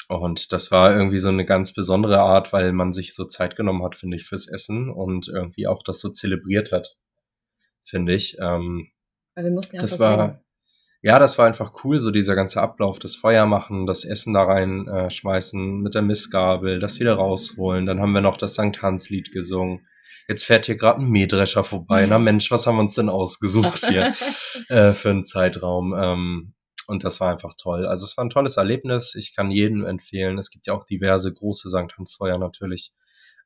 Und 0.07 0.51
das 0.53 0.71
war 0.71 0.95
irgendwie 0.95 1.17
so 1.17 1.29
eine 1.29 1.45
ganz 1.45 1.73
besondere 1.73 2.19
Art, 2.19 2.53
weil 2.53 2.73
man 2.73 2.93
sich 2.93 3.15
so 3.15 3.25
Zeit 3.25 3.55
genommen 3.55 3.83
hat, 3.83 3.95
finde 3.95 4.17
ich, 4.17 4.25
fürs 4.27 4.47
Essen 4.47 4.89
und 4.91 5.27
irgendwie 5.27 5.67
auch 5.67 5.81
das 5.83 5.99
so 5.99 6.09
zelebriert 6.09 6.71
hat, 6.71 6.95
finde 7.83 8.13
ich. 8.13 8.37
Ähm, 8.39 8.91
weil 9.35 9.45
wir 9.45 9.51
mussten 9.51 9.77
ja 9.77 9.81
das 9.81 9.99
war, 9.99 10.43
ja, 11.01 11.17
das 11.17 11.37
war 11.37 11.47
einfach 11.47 11.83
cool, 11.83 11.99
so 11.99 12.11
dieser 12.11 12.35
ganze 12.35 12.61
Ablauf, 12.61 12.99
das 12.99 13.15
Feuer 13.15 13.47
machen, 13.47 13.87
das 13.87 14.05
Essen 14.05 14.33
da 14.33 14.43
rein 14.43 14.87
äh, 14.87 15.09
schmeißen 15.09 15.81
mit 15.81 15.95
der 15.95 16.03
Missgabel, 16.03 16.79
das 16.79 16.99
wieder 16.99 17.15
rausholen. 17.15 17.87
Dann 17.87 17.99
haben 17.99 18.11
wir 18.11 18.21
noch 18.21 18.37
das 18.37 18.53
Sankt 18.53 18.81
Hans 18.83 19.09
Lied 19.09 19.31
gesungen 19.31 19.87
jetzt 20.27 20.45
fährt 20.45 20.65
hier 20.65 20.77
gerade 20.77 21.01
ein 21.01 21.09
Mähdrescher 21.09 21.63
vorbei. 21.63 22.05
Na 22.07 22.19
Mensch, 22.19 22.51
was 22.51 22.67
haben 22.67 22.75
wir 22.75 22.81
uns 22.81 22.95
denn 22.95 23.09
ausgesucht 23.09 23.87
hier 23.87 24.13
äh, 24.69 24.93
für 24.93 25.09
einen 25.09 25.23
Zeitraum? 25.23 25.93
Ähm, 25.97 26.53
und 26.87 27.03
das 27.03 27.19
war 27.19 27.31
einfach 27.31 27.55
toll. 27.55 27.85
Also 27.85 28.05
es 28.05 28.15
war 28.15 28.25
ein 28.25 28.29
tolles 28.29 28.57
Erlebnis. 28.57 29.15
Ich 29.15 29.35
kann 29.35 29.49
jedem 29.49 29.85
empfehlen. 29.85 30.37
Es 30.37 30.51
gibt 30.51 30.67
ja 30.67 30.73
auch 30.73 30.85
diverse 30.85 31.33
große 31.33 31.69
St. 31.69 31.97
Hansfeuer 31.97 32.37
natürlich 32.37 32.93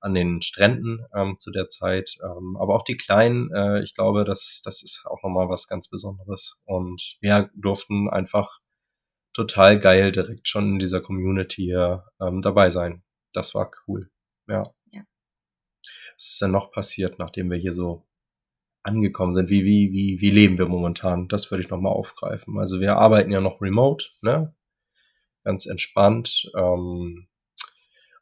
an 0.02 0.14
den 0.14 0.42
Stränden 0.42 1.06
ähm, 1.16 1.38
zu 1.40 1.52
der 1.52 1.68
Zeit. 1.68 2.18
Ähm, 2.24 2.58
aber 2.60 2.76
auch 2.76 2.84
die 2.84 2.98
kleinen, 2.98 3.52
äh, 3.54 3.82
ich 3.82 3.96
glaube, 3.96 4.24
das, 4.26 4.62
das 4.64 4.82
ist 4.84 5.06
auch 5.06 5.24
nochmal 5.24 5.50
was 5.50 5.68
ganz 5.68 5.90
Besonderes. 5.90 6.62
Und 6.66 7.18
wir 7.22 7.50
durften 7.54 8.10
einfach 8.10 8.60
total 9.34 9.80
geil 9.80 10.12
direkt 10.12 10.48
schon 10.48 10.74
in 10.74 10.80
dieser 10.80 11.02
Community 11.02 11.64
hier 11.64 12.06
ähm, 12.22 12.42
dabei 12.42 12.70
sein. 12.70 13.04
Das 13.34 13.54
war 13.56 13.72
cool. 13.88 14.10
Ja. 14.48 14.64
Was 16.20 16.32
ist 16.32 16.42
denn 16.42 16.52
noch 16.52 16.72
passiert, 16.72 17.18
nachdem 17.18 17.50
wir 17.50 17.58
hier 17.58 17.74
so 17.74 18.06
angekommen 18.84 19.34
sind. 19.34 19.50
Wie, 19.50 19.64
wie, 19.64 19.92
wie, 19.94 20.22
wie 20.22 20.30
leben 20.30 20.58
wir 20.58 20.68
momentan? 20.68 21.28
Das 21.28 21.50
würde 21.50 21.64
ich 21.64 21.70
nochmal 21.70 21.94
aufgreifen. 21.94 22.60
Also 22.60 22.80
wir 22.80 22.98
arbeiten 22.98 23.32
ja 23.32 23.42
noch 23.42 23.62
remote, 23.62 24.06
ne? 24.22 24.54
Ganz 25.44 25.66
entspannt. 25.66 26.52
Ähm, 26.58 27.28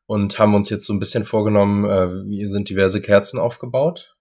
und 0.05 0.39
haben 0.39 0.55
uns 0.55 0.69
jetzt 0.69 0.85
so 0.85 0.93
ein 0.93 0.99
bisschen 0.99 1.25
vorgenommen, 1.25 1.85
äh, 1.85 2.29
wie 2.29 2.47
sind 2.47 2.69
diverse 2.69 3.01
Kerzen 3.01 3.39
aufgebaut. 3.39 4.16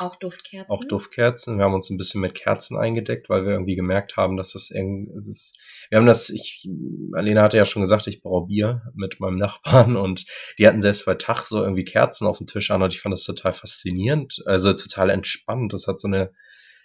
Auch 0.00 0.16
Duftkerzen. 0.16 0.70
Auch 0.70 0.82
Duftkerzen. 0.86 1.58
Wir 1.58 1.66
haben 1.66 1.74
uns 1.74 1.90
ein 1.90 1.98
bisschen 1.98 2.22
mit 2.22 2.34
Kerzen 2.34 2.78
eingedeckt, 2.78 3.28
weil 3.28 3.44
wir 3.44 3.52
irgendwie 3.52 3.76
gemerkt 3.76 4.16
haben, 4.16 4.38
dass 4.38 4.54
das 4.54 4.70
irgendwie, 4.70 5.12
es 5.14 5.28
ist, 5.28 5.58
wir 5.90 5.98
haben 5.98 6.06
das, 6.06 6.30
ich, 6.30 6.66
Alena 7.12 7.42
hatte 7.42 7.58
ja 7.58 7.66
schon 7.66 7.82
gesagt, 7.82 8.06
ich 8.06 8.22
brauche 8.22 8.46
Bier 8.46 8.80
mit 8.94 9.20
meinem 9.20 9.36
Nachbarn 9.36 9.96
und 9.96 10.24
die 10.58 10.66
hatten 10.66 10.80
selbst 10.80 11.04
bei 11.04 11.16
Tag 11.16 11.44
so 11.44 11.62
irgendwie 11.62 11.84
Kerzen 11.84 12.26
auf 12.26 12.38
dem 12.38 12.46
Tisch 12.46 12.70
an 12.70 12.80
und 12.82 12.94
ich 12.94 13.00
fand 13.02 13.12
das 13.12 13.24
total 13.24 13.52
faszinierend, 13.52 14.42
also 14.46 14.72
total 14.72 15.10
entspannt. 15.10 15.74
Das 15.74 15.86
hat 15.86 16.00
so 16.00 16.08
eine, 16.08 16.32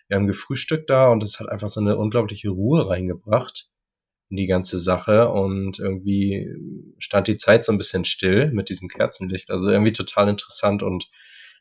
wir 0.10 0.17
haben 0.17 0.27
gefrühstückt 0.27 0.89
da 0.89 1.07
und 1.07 1.24
es 1.24 1.39
hat 1.39 1.48
einfach 1.48 1.69
so 1.69 1.79
eine 1.79 1.95
unglaubliche 1.95 2.50
Ruhe 2.50 2.89
reingebracht 2.89 3.69
in 4.29 4.36
die 4.36 4.48
ganze 4.48 4.77
Sache 4.77 5.29
und 5.29 5.79
irgendwie 5.79 6.50
stand 6.98 7.27
die 7.27 7.38
Zeit 7.38 7.63
so 7.63 7.72
ein 7.72 7.77
bisschen 7.77 8.03
still 8.03 8.51
mit 8.51 8.67
diesem 8.67 8.89
Kerzenlicht. 8.89 9.51
Also 9.51 9.69
irgendwie 9.69 9.93
total 9.93 10.27
interessant 10.27 10.84
und 10.84 11.10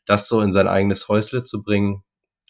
das 0.05 0.27
so 0.27 0.41
in 0.41 0.51
sein 0.51 0.67
eigenes 0.67 1.07
Häusle 1.07 1.43
zu 1.43 1.63
bringen, 1.63 2.03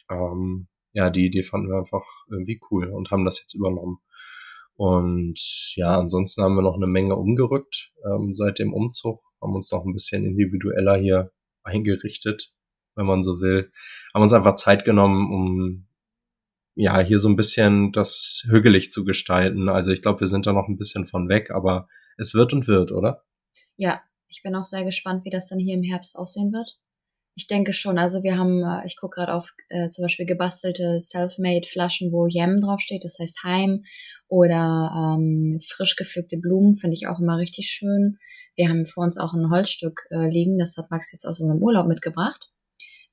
ähm, 0.10 0.68
ja, 0.94 1.10
die 1.10 1.26
Idee 1.26 1.44
fanden 1.44 1.70
wir 1.70 1.78
einfach 1.78 2.06
irgendwie 2.30 2.60
cool 2.72 2.90
und 2.90 3.12
haben 3.12 3.26
das 3.26 3.40
jetzt 3.40 3.54
übernommen. 3.54 4.00
Und 4.78 5.40
ja, 5.76 5.98
ansonsten 5.98 6.44
haben 6.44 6.56
wir 6.56 6.62
noch 6.62 6.76
eine 6.76 6.88
Menge 6.88 7.16
umgerückt 7.16 7.94
ähm, 8.06 8.34
seit 8.34 8.60
dem 8.60 8.74
Umzug, 8.74 9.20
haben 9.42 9.56
uns 9.56 9.72
noch 9.72 9.86
ein 9.86 9.94
bisschen 9.94 10.26
individueller 10.26 10.98
hier 10.98 11.32
eingerichtet, 11.64 12.54
wenn 12.96 13.06
man 13.06 13.24
so 13.24 13.40
will. 13.40 13.72
Haben 14.14 14.24
uns 14.24 14.34
einfach 14.34 14.56
Zeit 14.56 14.86
genommen, 14.86 15.32
um 15.34 15.88
ja 16.76 17.00
hier 17.00 17.20
so 17.20 17.30
ein 17.30 17.38
bisschen 17.38 17.94
das 17.94 18.46
hügelig 18.50 18.92
zu 18.92 19.06
gestalten. 19.06 19.70
Also 19.70 19.92
ich 19.92 20.02
glaube, 20.02 20.22
wir 20.22 20.28
sind 20.28 20.46
da 20.46 20.54
noch 20.54 20.68
ein 20.68 20.78
bisschen 20.78 21.08
von 21.08 21.30
weg, 21.30 21.52
aber 21.52 21.88
es 22.18 22.34
wird 22.34 22.54
und 22.54 22.68
wird, 22.68 22.92
oder? 22.92 23.24
Ja, 23.78 24.02
ich 24.28 24.44
bin 24.44 24.56
auch 24.56 24.66
sehr 24.66 24.84
gespannt, 24.84 25.24
wie 25.24 25.30
das 25.30 25.48
dann 25.48 25.60
hier 25.60 25.76
im 25.76 25.84
Herbst 25.84 26.18
aussehen 26.18 26.52
wird. 26.52 26.80
Ich 27.38 27.48
denke 27.48 27.74
schon. 27.74 27.98
Also 27.98 28.24
wir 28.24 28.38
haben, 28.38 28.64
äh, 28.64 28.88
ich 28.88 28.96
gucke 28.96 29.16
gerade 29.20 29.34
auf 29.34 29.52
äh, 29.68 29.90
zum 29.90 30.04
Beispiel 30.04 30.26
gebastelte 30.26 31.00
Self-Made 31.02 31.68
Flaschen, 31.68 32.14
wo 32.14 32.28
Yem 32.28 32.62
draufsteht, 32.62 33.04
das 33.04 33.18
heißt 33.20 33.44
Heim. 33.44 33.84
Oder 34.28 35.18
ähm, 35.18 35.60
frisch 35.68 35.98
gepflückte 35.98 36.38
Blumen, 36.38 36.78
finde 36.78 36.96
ich 36.96 37.08
auch 37.08 37.20
immer 37.20 37.38
richtig 37.38 37.68
schön. 37.68 38.18
Wir 38.56 38.70
haben 38.70 38.86
vor 38.86 39.04
uns 39.04 39.18
auch 39.18 39.34
ein 39.34 39.52
Holzstück 39.52 40.02
äh, 40.12 40.30
liegen, 40.30 40.58
das 40.58 40.78
hat 40.78 40.90
Max 40.90 41.12
jetzt 41.12 41.26
aus 41.26 41.42
unserem 41.42 41.62
Urlaub 41.62 41.88
mitgebracht. 41.88 42.50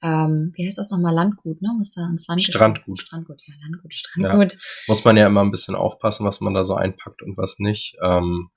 Ähm, 0.02 0.52
wie 0.54 0.66
heißt 0.66 0.78
das 0.78 0.90
nochmal? 0.90 1.14
Landgut, 1.14 1.60
ne? 1.60 1.68
Was 1.78 1.90
da 1.90 2.02
ans 2.02 2.26
Land 2.28 2.42
Strandgut. 2.42 3.00
Strandgut, 3.00 3.40
ja, 3.46 3.54
Landgut, 3.62 3.94
Strandgut. 3.94 4.52
Ja. 4.52 4.58
Muss 4.88 5.04
man 5.04 5.16
ja 5.16 5.26
immer 5.26 5.42
ein 5.42 5.50
bisschen 5.50 5.74
aufpassen, 5.74 6.24
was 6.24 6.40
man 6.40 6.54
da 6.54 6.64
so 6.64 6.74
einpackt 6.74 7.22
und 7.22 7.36
was 7.36 7.58
nicht. 7.58 7.96
Ähm, 8.02 8.50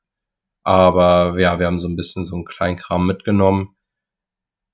aber 0.63 1.39
ja, 1.39 1.59
wir 1.59 1.67
haben 1.67 1.79
so 1.79 1.87
ein 1.87 1.95
bisschen 1.95 2.25
so 2.25 2.35
einen 2.35 2.45
kleinen 2.45 2.77
Kram 2.77 3.05
mitgenommen 3.05 3.74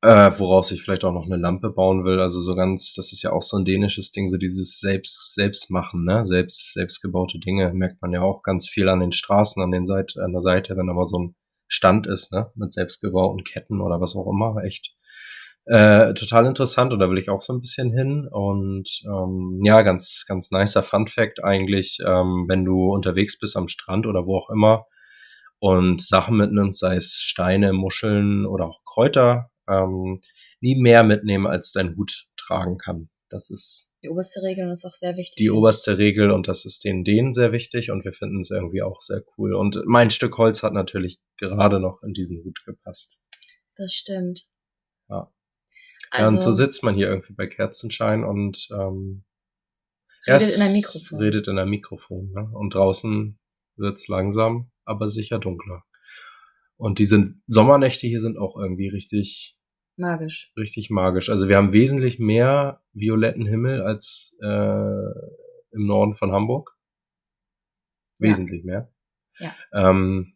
äh, 0.02 0.32
woraus 0.38 0.72
ich 0.72 0.82
vielleicht 0.82 1.04
auch 1.04 1.14
noch 1.14 1.26
eine 1.26 1.38
Lampe 1.38 1.70
bauen 1.70 2.06
will. 2.06 2.20
Also 2.20 2.42
so 2.42 2.56
ganz, 2.56 2.94
das 2.94 3.14
ist 3.14 3.22
ja 3.22 3.32
auch 3.32 3.44
so 3.44 3.58
ein 3.58 3.66
dänisches 3.66 4.12
Ding, 4.12 4.28
so 4.30 4.38
dieses 4.38 4.80
Selbst, 4.80 5.34
Selbstmachen, 5.34 6.04
ne? 6.04 6.26
Selbst, 6.26 6.74
selbstgebaute 6.74 7.40
Dinge 7.40 7.72
merkt 7.74 8.02
man 8.02 8.12
ja 8.12 8.22
auch 8.22 8.42
ganz 8.42 8.68
viel 8.68 8.90
an 8.90 9.00
den 9.00 9.12
Straßen, 9.12 9.62
an 9.62 9.72
den 9.72 9.86
Seite, 9.86 10.24
an 10.24 10.32
der 10.32 10.42
Seite, 10.42 10.76
wenn 10.76 10.90
aber 10.90 11.06
so 11.06 11.20
ein 11.20 11.36
Stand 11.68 12.08
ist, 12.08 12.34
ne? 12.34 12.52
Mit 12.56 12.74
selbstgebauten 12.74 13.44
Ketten 13.44 13.80
oder 13.80 14.02
was 14.02 14.16
auch 14.16 14.28
immer, 14.28 14.64
echt. 14.64 14.92
Äh, 15.66 16.16
total 16.16 16.48
interessant 16.48 16.92
und 16.92 17.00
da 17.00 17.08
will 17.12 17.20
ich 17.20 17.30
auch 17.30 17.40
so 17.40 17.54
ein 17.54 17.60
bisschen 17.62 17.94
hin 17.94 18.28
und 18.30 18.90
ähm, 19.06 19.60
ja, 19.64 19.84
ganz, 19.84 20.26
ganz 20.28 20.50
nicer 20.50 20.82
Fun 20.82 21.08
Fact 21.08 21.44
eigentlich, 21.44 22.00
ähm, 22.04 22.46
wenn 22.48 22.66
du 22.66 22.92
unterwegs 22.92 23.38
bist 23.38 23.56
am 23.56 23.68
Strand 23.68 24.08
oder 24.08 24.26
wo 24.26 24.38
auch 24.38 24.50
immer 24.50 24.88
und 25.60 26.02
Sachen 26.02 26.38
mitnimmst, 26.38 26.80
sei 26.80 26.96
es 26.96 27.14
Steine, 27.14 27.74
Muscheln 27.74 28.48
oder 28.48 28.66
auch 28.66 28.80
Kräuter, 28.84 29.51
ähm, 29.72 30.20
nie 30.60 30.76
mehr 30.76 31.04
mitnehmen, 31.04 31.48
als 31.48 31.72
dein 31.72 31.96
Hut 31.96 32.28
tragen 32.38 32.78
kann. 32.78 33.10
Das 33.30 33.50
ist 33.50 33.92
die 34.04 34.10
oberste 34.10 34.42
Regel 34.42 34.66
und 34.66 34.72
ist 34.72 34.86
auch 34.86 34.94
sehr 34.94 35.16
wichtig. 35.16 35.36
Die 35.38 35.52
oberste 35.52 35.98
Regel 35.98 36.32
und 36.32 36.48
das 36.48 36.66
ist 36.66 36.84
den 36.84 37.04
denen 37.04 37.34
sehr 37.34 37.52
wichtig 37.52 37.92
und 37.92 38.04
wir 38.04 38.14
finden 38.14 38.40
es 38.40 38.50
irgendwie 38.50 38.82
auch 38.82 39.00
sehr 39.00 39.24
cool. 39.38 39.54
Und 39.54 39.82
mein 39.86 40.10
Stück 40.10 40.38
Holz 40.38 40.64
hat 40.64 40.74
natürlich 40.74 41.20
gerade 41.38 41.80
noch 41.80 42.02
in 42.04 42.14
diesen 42.14 42.44
Hut 42.44 42.64
gepasst. 42.66 43.22
Das 43.76 43.94
stimmt. 43.94 44.48
Ja. 45.08 45.32
Also, 46.10 46.24
ja, 46.24 46.28
und 46.28 46.42
so 46.42 46.50
also 46.50 46.64
sitzt 46.64 46.84
man 46.84 46.96
hier 46.96 47.08
irgendwie 47.08 47.34
bei 47.34 47.48
Kerzenschein 47.48 48.26
und 48.26 48.68
ähm, 48.72 49.24
redet 50.28 50.56
in 50.56 50.62
ein 50.62 50.74
Mikrofon. 50.74 51.20
Redet 51.20 51.48
in 51.48 51.58
ein 51.58 51.70
Mikrofon. 51.70 52.32
Ne? 52.32 52.50
Und 52.54 52.74
draußen 52.74 53.40
wird's 53.78 54.08
langsam, 54.08 54.72
aber 54.84 55.10
sicher 55.10 55.40
dunkler. 55.40 55.84
Und 56.76 56.98
diese 56.98 57.36
Sommernächte 57.46 58.08
hier 58.08 58.20
sind 58.20 58.38
auch 58.38 58.58
irgendwie 58.58 58.90
richtig 58.90 59.58
magisch. 60.02 60.52
Richtig 60.58 60.90
magisch. 60.90 61.30
Also 61.30 61.48
wir 61.48 61.56
haben 61.56 61.72
wesentlich 61.72 62.20
mehr 62.20 62.82
violetten 62.92 63.46
Himmel 63.46 63.82
als 63.82 64.36
äh, 64.42 65.12
im 65.72 65.86
Norden 65.86 66.16
von 66.16 66.34
Hamburg. 66.34 66.76
Wesentlich 68.20 68.64
ja. 68.64 68.66
mehr. 68.66 68.94
Ja. 69.40 69.54
Ähm, 69.74 70.34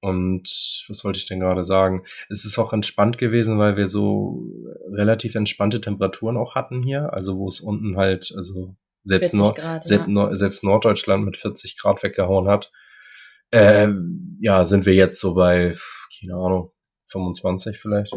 und 0.00 0.84
was 0.88 1.04
wollte 1.04 1.18
ich 1.18 1.26
denn 1.26 1.40
gerade 1.40 1.62
sagen? 1.62 2.04
Es 2.30 2.46
ist 2.46 2.58
auch 2.58 2.72
entspannt 2.72 3.18
gewesen, 3.18 3.58
weil 3.58 3.76
wir 3.76 3.86
so 3.86 4.42
relativ 4.90 5.34
entspannte 5.34 5.80
Temperaturen 5.80 6.38
auch 6.38 6.54
hatten 6.54 6.82
hier. 6.82 7.12
Also 7.12 7.36
wo 7.36 7.46
es 7.46 7.60
unten 7.60 7.96
halt, 7.98 8.32
also 8.34 8.76
selbst, 9.04 9.34
Nord 9.34 9.56
Grad, 9.56 9.84
selbst, 9.84 10.06
ja. 10.06 10.12
Nord 10.12 10.36
selbst 10.38 10.64
Norddeutschland 10.64 11.24
mit 11.24 11.36
40 11.36 11.78
Grad 11.78 12.02
weggehauen 12.02 12.48
hat. 12.48 12.72
Ähm, 13.52 14.38
ja, 14.40 14.64
sind 14.64 14.86
wir 14.86 14.94
jetzt 14.94 15.20
so 15.20 15.34
bei, 15.34 15.76
keine 16.18 16.34
Ahnung, 16.34 16.72
25 17.10 17.78
vielleicht. 17.78 18.12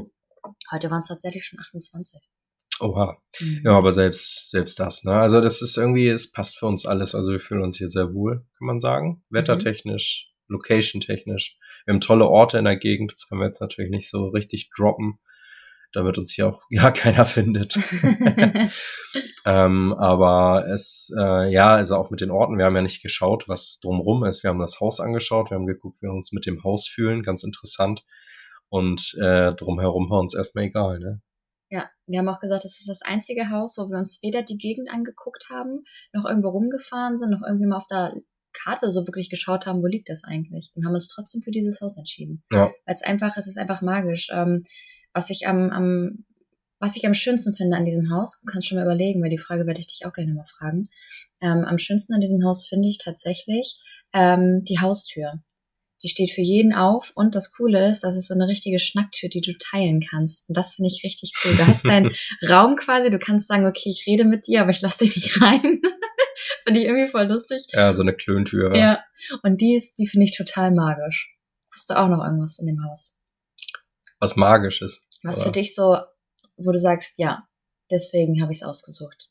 Heute 0.71 0.91
waren 0.91 0.99
es 0.99 1.07
tatsächlich 1.07 1.45
schon 1.45 1.59
28. 1.59 2.19
Oha. 2.79 3.17
Mhm. 3.39 3.61
Ja, 3.65 3.77
aber 3.77 3.93
selbst, 3.93 4.49
selbst 4.49 4.79
das, 4.79 5.03
ne? 5.03 5.13
Also 5.13 5.41
das 5.41 5.61
ist 5.61 5.77
irgendwie, 5.77 6.07
es 6.07 6.31
passt 6.31 6.57
für 6.57 6.65
uns 6.65 6.85
alles. 6.85 7.15
Also 7.15 7.31
wir 7.31 7.39
fühlen 7.39 7.63
uns 7.63 7.77
hier 7.77 7.87
sehr 7.87 8.13
wohl, 8.13 8.45
kann 8.57 8.67
man 8.67 8.79
sagen. 8.79 9.23
Mhm. 9.29 9.35
Wettertechnisch, 9.35 10.31
mhm. 10.47 10.53
location-technisch. 10.53 11.57
Wir 11.85 11.93
haben 11.93 12.01
tolle 12.01 12.27
Orte 12.27 12.57
in 12.57 12.65
der 12.65 12.77
Gegend. 12.77 13.11
Das 13.11 13.27
können 13.27 13.41
wir 13.41 13.47
jetzt 13.47 13.61
natürlich 13.61 13.91
nicht 13.91 14.09
so 14.09 14.27
richtig 14.27 14.69
droppen 14.75 15.19
damit 15.93 16.17
uns 16.17 16.33
hier 16.33 16.47
auch 16.47 16.61
ja 16.69 16.91
keiner 16.91 17.25
findet. 17.25 17.75
ähm, 19.45 19.93
aber 19.93 20.67
es, 20.67 21.11
äh, 21.17 21.51
ja, 21.51 21.75
also 21.75 21.95
auch 21.95 22.09
mit 22.09 22.19
den 22.21 22.31
Orten, 22.31 22.57
wir 22.57 22.65
haben 22.65 22.75
ja 22.75 22.81
nicht 22.81 23.01
geschaut, 23.01 23.47
was 23.47 23.79
drumrum 23.79 24.25
ist. 24.25 24.43
Wir 24.43 24.49
haben 24.49 24.59
das 24.59 24.79
Haus 24.79 24.99
angeschaut, 24.99 25.51
wir 25.51 25.55
haben 25.55 25.67
geguckt, 25.67 26.01
wie 26.01 26.07
wir 26.07 26.13
uns 26.13 26.31
mit 26.31 26.45
dem 26.45 26.63
Haus 26.63 26.87
fühlen, 26.87 27.23
ganz 27.23 27.43
interessant. 27.43 28.03
Und 28.73 29.13
äh, 29.21 29.53
drumherum 29.53 30.09
war 30.09 30.19
uns 30.19 30.33
erstmal 30.33 30.63
egal, 30.63 30.97
ne? 30.97 31.21
Ja, 31.69 31.91
wir 32.07 32.17
haben 32.17 32.27
auch 32.27 32.39
gesagt, 32.39 32.65
das 32.65 32.79
ist 32.79 32.89
das 32.89 33.03
einzige 33.03 33.51
Haus, 33.51 33.77
wo 33.77 33.87
wir 33.87 33.99
uns 33.99 34.17
weder 34.23 34.41
die 34.41 34.57
Gegend 34.57 34.89
angeguckt 34.91 35.45
haben, 35.51 35.83
noch 36.11 36.25
irgendwo 36.25 36.49
rumgefahren 36.49 37.19
sind, 37.19 37.29
noch 37.29 37.43
irgendwie 37.45 37.67
mal 37.67 37.77
auf 37.77 37.85
der 37.85 38.13
Karte 38.51 38.91
so 38.91 39.05
wirklich 39.05 39.29
geschaut 39.29 39.67
haben, 39.67 39.83
wo 39.83 39.85
liegt 39.85 40.09
das 40.09 40.23
eigentlich. 40.23 40.71
Und 40.73 40.87
haben 40.87 40.95
uns 40.95 41.07
trotzdem 41.07 41.43
für 41.43 41.51
dieses 41.51 41.81
Haus 41.81 41.99
entschieden. 41.99 42.43
Ja. 42.51 42.71
Weil 42.85 42.95
es 42.95 43.03
einfach, 43.03 43.37
es 43.37 43.45
ist 43.45 43.59
einfach 43.59 43.83
magisch. 43.83 44.29
Ähm, 44.33 44.63
was 45.13 45.29
ich 45.29 45.45
am, 45.45 45.69
am, 45.69 46.25
was 46.79 46.95
ich 46.95 47.05
am 47.05 47.13
schönsten 47.13 47.55
finde 47.55 47.77
an 47.77 47.85
diesem 47.85 48.09
Haus, 48.09 48.39
du 48.41 48.51
kannst 48.51 48.67
schon 48.67 48.79
mal 48.79 48.85
überlegen, 48.85 49.21
weil 49.21 49.29
die 49.29 49.37
Frage 49.37 49.67
werde 49.67 49.81
ich 49.81 49.87
dich 49.87 50.07
auch 50.07 50.13
gleich 50.13 50.25
nochmal 50.25 50.47
fragen. 50.47 50.89
Ähm, 51.41 51.63
am 51.63 51.77
schönsten 51.77 52.15
an 52.15 52.21
diesem 52.21 52.43
Haus 52.43 52.65
finde 52.65 52.89
ich 52.89 52.97
tatsächlich 52.97 53.79
ähm, 54.13 54.63
die 54.63 54.79
Haustür. 54.79 55.43
Die 56.03 56.09
steht 56.09 56.31
für 56.31 56.41
jeden 56.41 56.73
auf 56.73 57.11
und 57.15 57.33
das 57.33 57.53
Coole 57.53 57.89
ist, 57.89 58.03
dass 58.03 58.15
es 58.15 58.27
so 58.27 58.33
eine 58.33 58.47
richtige 58.47 58.77
Schnacktür, 58.77 59.29
die 59.29 59.41
du 59.41 59.57
teilen 59.57 60.01
kannst. 60.01 60.47
Und 60.49 60.57
das 60.57 60.75
finde 60.75 60.89
ich 60.93 61.03
richtig 61.03 61.33
cool. 61.43 61.55
Du 61.55 61.65
hast 61.65 61.85
deinen 61.85 62.11
Raum 62.49 62.75
quasi, 62.75 63.09
du 63.09 63.19
kannst 63.19 63.47
sagen, 63.47 63.65
okay, 63.65 63.89
ich 63.89 64.05
rede 64.05 64.25
mit 64.25 64.47
dir, 64.47 64.61
aber 64.61 64.71
ich 64.71 64.81
lasse 64.81 65.05
dich 65.05 65.15
nicht 65.15 65.41
rein. 65.41 65.81
finde 66.65 66.79
ich 66.79 66.85
irgendwie 66.85 67.09
voll 67.09 67.27
lustig. 67.27 67.65
Ja, 67.71 67.93
so 67.93 68.01
eine 68.01 68.13
Klöntür. 68.13 68.75
Ja, 68.75 69.03
und 69.43 69.61
die 69.61 69.75
ist, 69.75 69.95
die 69.97 70.07
finde 70.07 70.25
ich 70.25 70.35
total 70.35 70.71
magisch. 70.71 71.33
Hast 71.73 71.89
du 71.89 71.97
auch 71.97 72.09
noch 72.09 72.23
irgendwas 72.23 72.59
in 72.59 72.67
dem 72.67 72.83
Haus? 72.83 73.15
was 74.23 74.37
Magisches. 74.37 75.01
Was 75.23 75.37
oder? 75.37 75.45
für 75.45 75.51
dich 75.51 75.75
so, 75.75 75.97
wo 76.55 76.71
du 76.71 76.77
sagst, 76.77 77.15
ja, 77.17 77.45
deswegen 77.91 78.41
habe 78.41 78.53
ich 78.53 78.59
es 78.59 78.63
ausgesucht. 78.63 79.29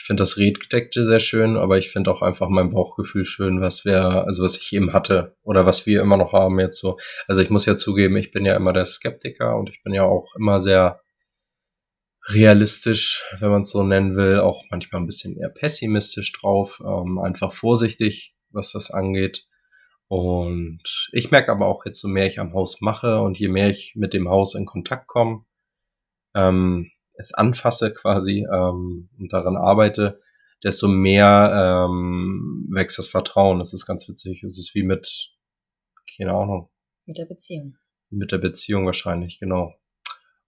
Ich 0.00 0.06
finde 0.06 0.22
das 0.22 0.38
Redgedeckte 0.38 1.06
sehr 1.06 1.20
schön, 1.20 1.58
aber 1.58 1.76
ich 1.76 1.90
finde 1.90 2.10
auch 2.10 2.22
einfach 2.22 2.48
mein 2.48 2.70
Bauchgefühl 2.70 3.26
schön, 3.26 3.60
was 3.60 3.84
wir, 3.84 4.24
also 4.24 4.42
was 4.42 4.56
ich 4.56 4.72
eben 4.72 4.94
hatte 4.94 5.36
oder 5.42 5.66
was 5.66 5.84
wir 5.84 6.00
immer 6.00 6.16
noch 6.16 6.32
haben 6.32 6.58
jetzt 6.58 6.80
so. 6.80 6.98
Also 7.28 7.42
ich 7.42 7.50
muss 7.50 7.66
ja 7.66 7.76
zugeben, 7.76 8.16
ich 8.16 8.30
bin 8.30 8.46
ja 8.46 8.56
immer 8.56 8.72
der 8.72 8.86
Skeptiker 8.86 9.58
und 9.58 9.68
ich 9.68 9.82
bin 9.82 9.92
ja 9.92 10.04
auch 10.04 10.34
immer 10.36 10.58
sehr 10.58 11.02
realistisch, 12.28 13.22
wenn 13.40 13.50
man 13.50 13.62
es 13.62 13.72
so 13.72 13.82
nennen 13.82 14.16
will, 14.16 14.40
auch 14.40 14.64
manchmal 14.70 15.02
ein 15.02 15.06
bisschen 15.06 15.36
eher 15.36 15.50
pessimistisch 15.50 16.32
drauf, 16.32 16.80
ähm, 16.82 17.18
einfach 17.18 17.52
vorsichtig, 17.52 18.34
was 18.48 18.72
das 18.72 18.90
angeht. 18.90 19.46
Und 20.08 21.10
ich 21.12 21.30
merke 21.30 21.52
aber 21.52 21.66
auch 21.66 21.84
jetzt, 21.84 22.00
so 22.00 22.08
mehr 22.08 22.26
ich 22.26 22.40
am 22.40 22.54
Haus 22.54 22.80
mache 22.80 23.20
und 23.20 23.38
je 23.38 23.48
mehr 23.48 23.68
ich 23.68 23.92
mit 23.96 24.14
dem 24.14 24.30
Haus 24.30 24.54
in 24.54 24.64
Kontakt 24.64 25.08
komme, 25.08 25.44
ähm, 26.34 26.90
es 27.20 27.32
anfasse 27.32 27.92
quasi 27.92 28.46
ähm, 28.52 29.08
und 29.18 29.32
daran 29.32 29.56
arbeite, 29.56 30.18
desto 30.64 30.88
mehr 30.88 31.86
ähm, 31.88 32.66
wächst 32.70 32.98
das 32.98 33.08
Vertrauen. 33.08 33.58
Das 33.58 33.72
ist 33.72 33.86
ganz 33.86 34.08
witzig. 34.08 34.42
Es 34.42 34.58
ist 34.58 34.74
wie 34.74 34.82
mit, 34.82 35.32
keine 36.16 36.32
Ahnung. 36.32 36.70
Mit 37.06 37.18
der 37.18 37.26
Beziehung. 37.26 37.76
Mit 38.10 38.32
der 38.32 38.38
Beziehung 38.38 38.86
wahrscheinlich, 38.86 39.38
genau. 39.38 39.74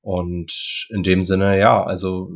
Und 0.00 0.86
in 0.90 1.02
dem 1.02 1.22
Sinne, 1.22 1.58
ja, 1.58 1.82
also 1.84 2.30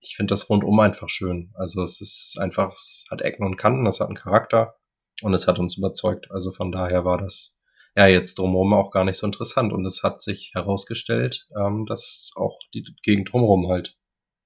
ich 0.00 0.16
finde 0.16 0.32
das 0.32 0.48
rundum 0.48 0.78
einfach 0.80 1.08
schön. 1.08 1.52
Also 1.54 1.82
es 1.82 2.00
ist 2.00 2.38
einfach, 2.40 2.72
es 2.74 3.04
hat 3.10 3.22
Ecken 3.22 3.46
und 3.46 3.56
Kanten, 3.56 3.86
es 3.86 4.00
hat 4.00 4.08
einen 4.08 4.16
Charakter 4.16 4.76
und 5.22 5.32
es 5.34 5.46
hat 5.46 5.58
uns 5.58 5.76
überzeugt. 5.76 6.30
Also 6.30 6.52
von 6.52 6.72
daher 6.72 7.04
war 7.04 7.18
das 7.18 7.55
ja 7.96 8.06
jetzt 8.06 8.38
drumherum 8.38 8.74
auch 8.74 8.90
gar 8.90 9.04
nicht 9.04 9.16
so 9.16 9.26
interessant. 9.26 9.72
Und 9.72 9.84
es 9.86 10.02
hat 10.02 10.22
sich 10.22 10.52
herausgestellt, 10.54 11.46
ähm, 11.58 11.86
dass 11.86 12.30
auch 12.36 12.58
die 12.74 12.84
Gegend 13.02 13.32
drumherum 13.32 13.68
halt 13.68 13.96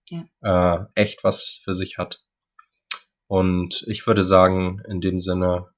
ja. 0.09 0.25
äh, 0.43 0.87
echt 0.95 1.25
was 1.25 1.61
für 1.63 1.75
sich 1.75 1.99
hat. 1.99 2.23
Und 3.27 3.85
ich 3.87 4.07
würde 4.07 4.25
sagen, 4.25 4.83
in 4.89 5.01
dem 5.01 5.21
Sinne. 5.21 5.69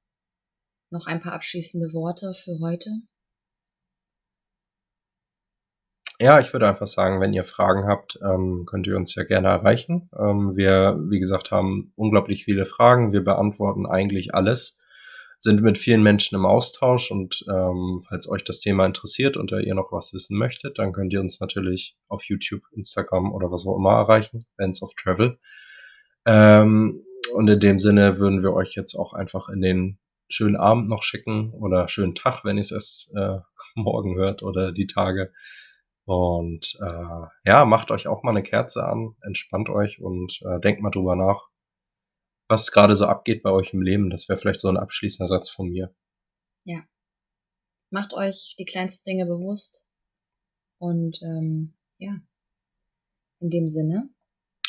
Noch 0.91 1.07
ein 1.07 1.21
paar 1.21 1.33
abschließende 1.33 1.93
Worte 1.93 2.35
für 2.35 2.59
heute. 2.61 2.91
Ja, 6.19 6.39
ich 6.39 6.53
würde 6.53 6.69
einfach 6.69 6.87
sagen, 6.87 7.21
wenn 7.21 7.33
ihr 7.33 7.45
Fragen 7.45 7.87
habt, 7.89 8.19
ähm, 8.23 8.65
könnt 8.67 8.87
ihr 8.87 8.97
uns 8.97 9.15
ja 9.15 9.25
gerne 9.25 9.49
erreichen. 9.49 10.09
Ähm, 10.17 10.55
wir, 10.55 10.97
wie 11.09 11.19
gesagt, 11.19 11.51
haben 11.51 11.93
unglaublich 11.97 12.45
viele 12.45 12.65
Fragen. 12.65 13.13
Wir 13.13 13.25
beantworten 13.25 13.87
eigentlich 13.87 14.35
alles 14.35 14.79
sind 15.43 15.61
mit 15.61 15.77
vielen 15.77 16.05
Menschen 16.05 16.37
im 16.37 16.47
Austausch 16.47 17.11
und 17.11 17.45
ähm, 17.53 18.03
falls 18.09 18.29
euch 18.29 18.45
das 18.45 18.61
Thema 18.61 18.87
interessiert 18.87 19.37
und 19.37 19.51
ihr 19.51 19.75
noch 19.75 19.91
was 19.91 20.15
wissen 20.15 20.39
möchtet, 20.39 20.79
dann 20.79 20.93
könnt 20.93 21.13
ihr 21.13 21.21
uns 21.21 21.41
natürlich 21.41 21.97
auf 22.07 22.23
YouTube, 22.25 22.63
Instagram 22.71 23.33
oder 23.33 23.51
was 23.51 23.67
auch 23.67 23.77
immer 23.77 23.91
erreichen, 23.91 24.39
Bands 24.57 24.83
of 24.83 24.95
Travel. 24.95 25.41
Ähm, 26.27 27.05
und 27.35 27.51
in 27.51 27.59
dem 27.59 27.81
Sinne 27.81 28.19
würden 28.19 28.43
wir 28.45 28.53
euch 28.53 28.77
jetzt 28.77 28.95
auch 28.95 29.15
einfach 29.15 29.49
in 29.49 29.61
den 29.61 29.99
schönen 30.29 30.55
Abend 30.55 30.89
noch 30.89 31.03
schicken 31.03 31.53
oder 31.55 31.89
schönen 31.89 32.15
Tag, 32.15 32.45
wenn 32.45 32.57
ihr 32.57 32.61
es 32.61 32.71
erst 32.71 33.13
äh, 33.17 33.39
morgen 33.75 34.15
hört 34.15 34.45
oder 34.45 34.71
die 34.71 34.87
Tage. 34.87 35.33
Und 36.05 36.79
äh, 36.81 37.27
ja, 37.45 37.65
macht 37.65 37.91
euch 37.91 38.07
auch 38.07 38.23
mal 38.23 38.31
eine 38.31 38.45
Kerze 38.45 38.85
an, 38.85 39.17
entspannt 39.23 39.69
euch 39.71 40.01
und 40.01 40.41
äh, 40.43 40.61
denkt 40.61 40.83
mal 40.83 40.91
drüber 40.91 41.17
nach, 41.17 41.49
was 42.53 42.71
gerade 42.71 42.95
so 42.95 43.07
abgeht 43.07 43.43
bei 43.43 43.51
euch 43.51 43.73
im 43.73 43.83
Leben. 43.83 44.11
Das 44.11 44.29
wäre 44.29 44.39
vielleicht 44.39 44.61
so 44.61 44.69
ein 44.69 44.77
abschließender 44.77 45.27
Satz 45.27 45.49
von 45.49 45.71
mir. 45.71 45.95
Ja. 46.65 46.87
Macht 47.91 48.13
euch 48.13 48.55
die 48.59 48.65
kleinsten 48.65 49.09
Dinge 49.09 49.27
bewusst. 49.27 49.87
Und 50.79 51.21
ähm, 51.23 51.75
ja, 51.99 52.21
in 53.41 53.51
dem 53.51 53.69
Sinne. 53.69 54.11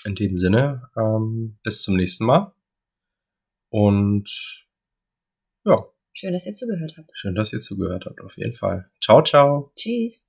In 0.05 0.15
dem 0.15 0.37
Sinne, 0.37 0.89
ähm, 0.97 1.59
bis 1.63 1.81
zum 1.81 1.95
nächsten 1.95 2.25
Mal. 2.25 2.53
Und 3.69 4.67
ja. 5.65 5.75
Schön, 6.13 6.33
dass 6.33 6.45
ihr 6.45 6.53
zugehört 6.53 6.95
habt. 6.97 7.11
Schön, 7.15 7.35
dass 7.35 7.53
ihr 7.53 7.59
zugehört 7.59 8.05
habt, 8.05 8.21
auf 8.21 8.37
jeden 8.37 8.55
Fall. 8.55 8.89
Ciao, 9.01 9.23
ciao. 9.23 9.71
Tschüss. 9.75 10.25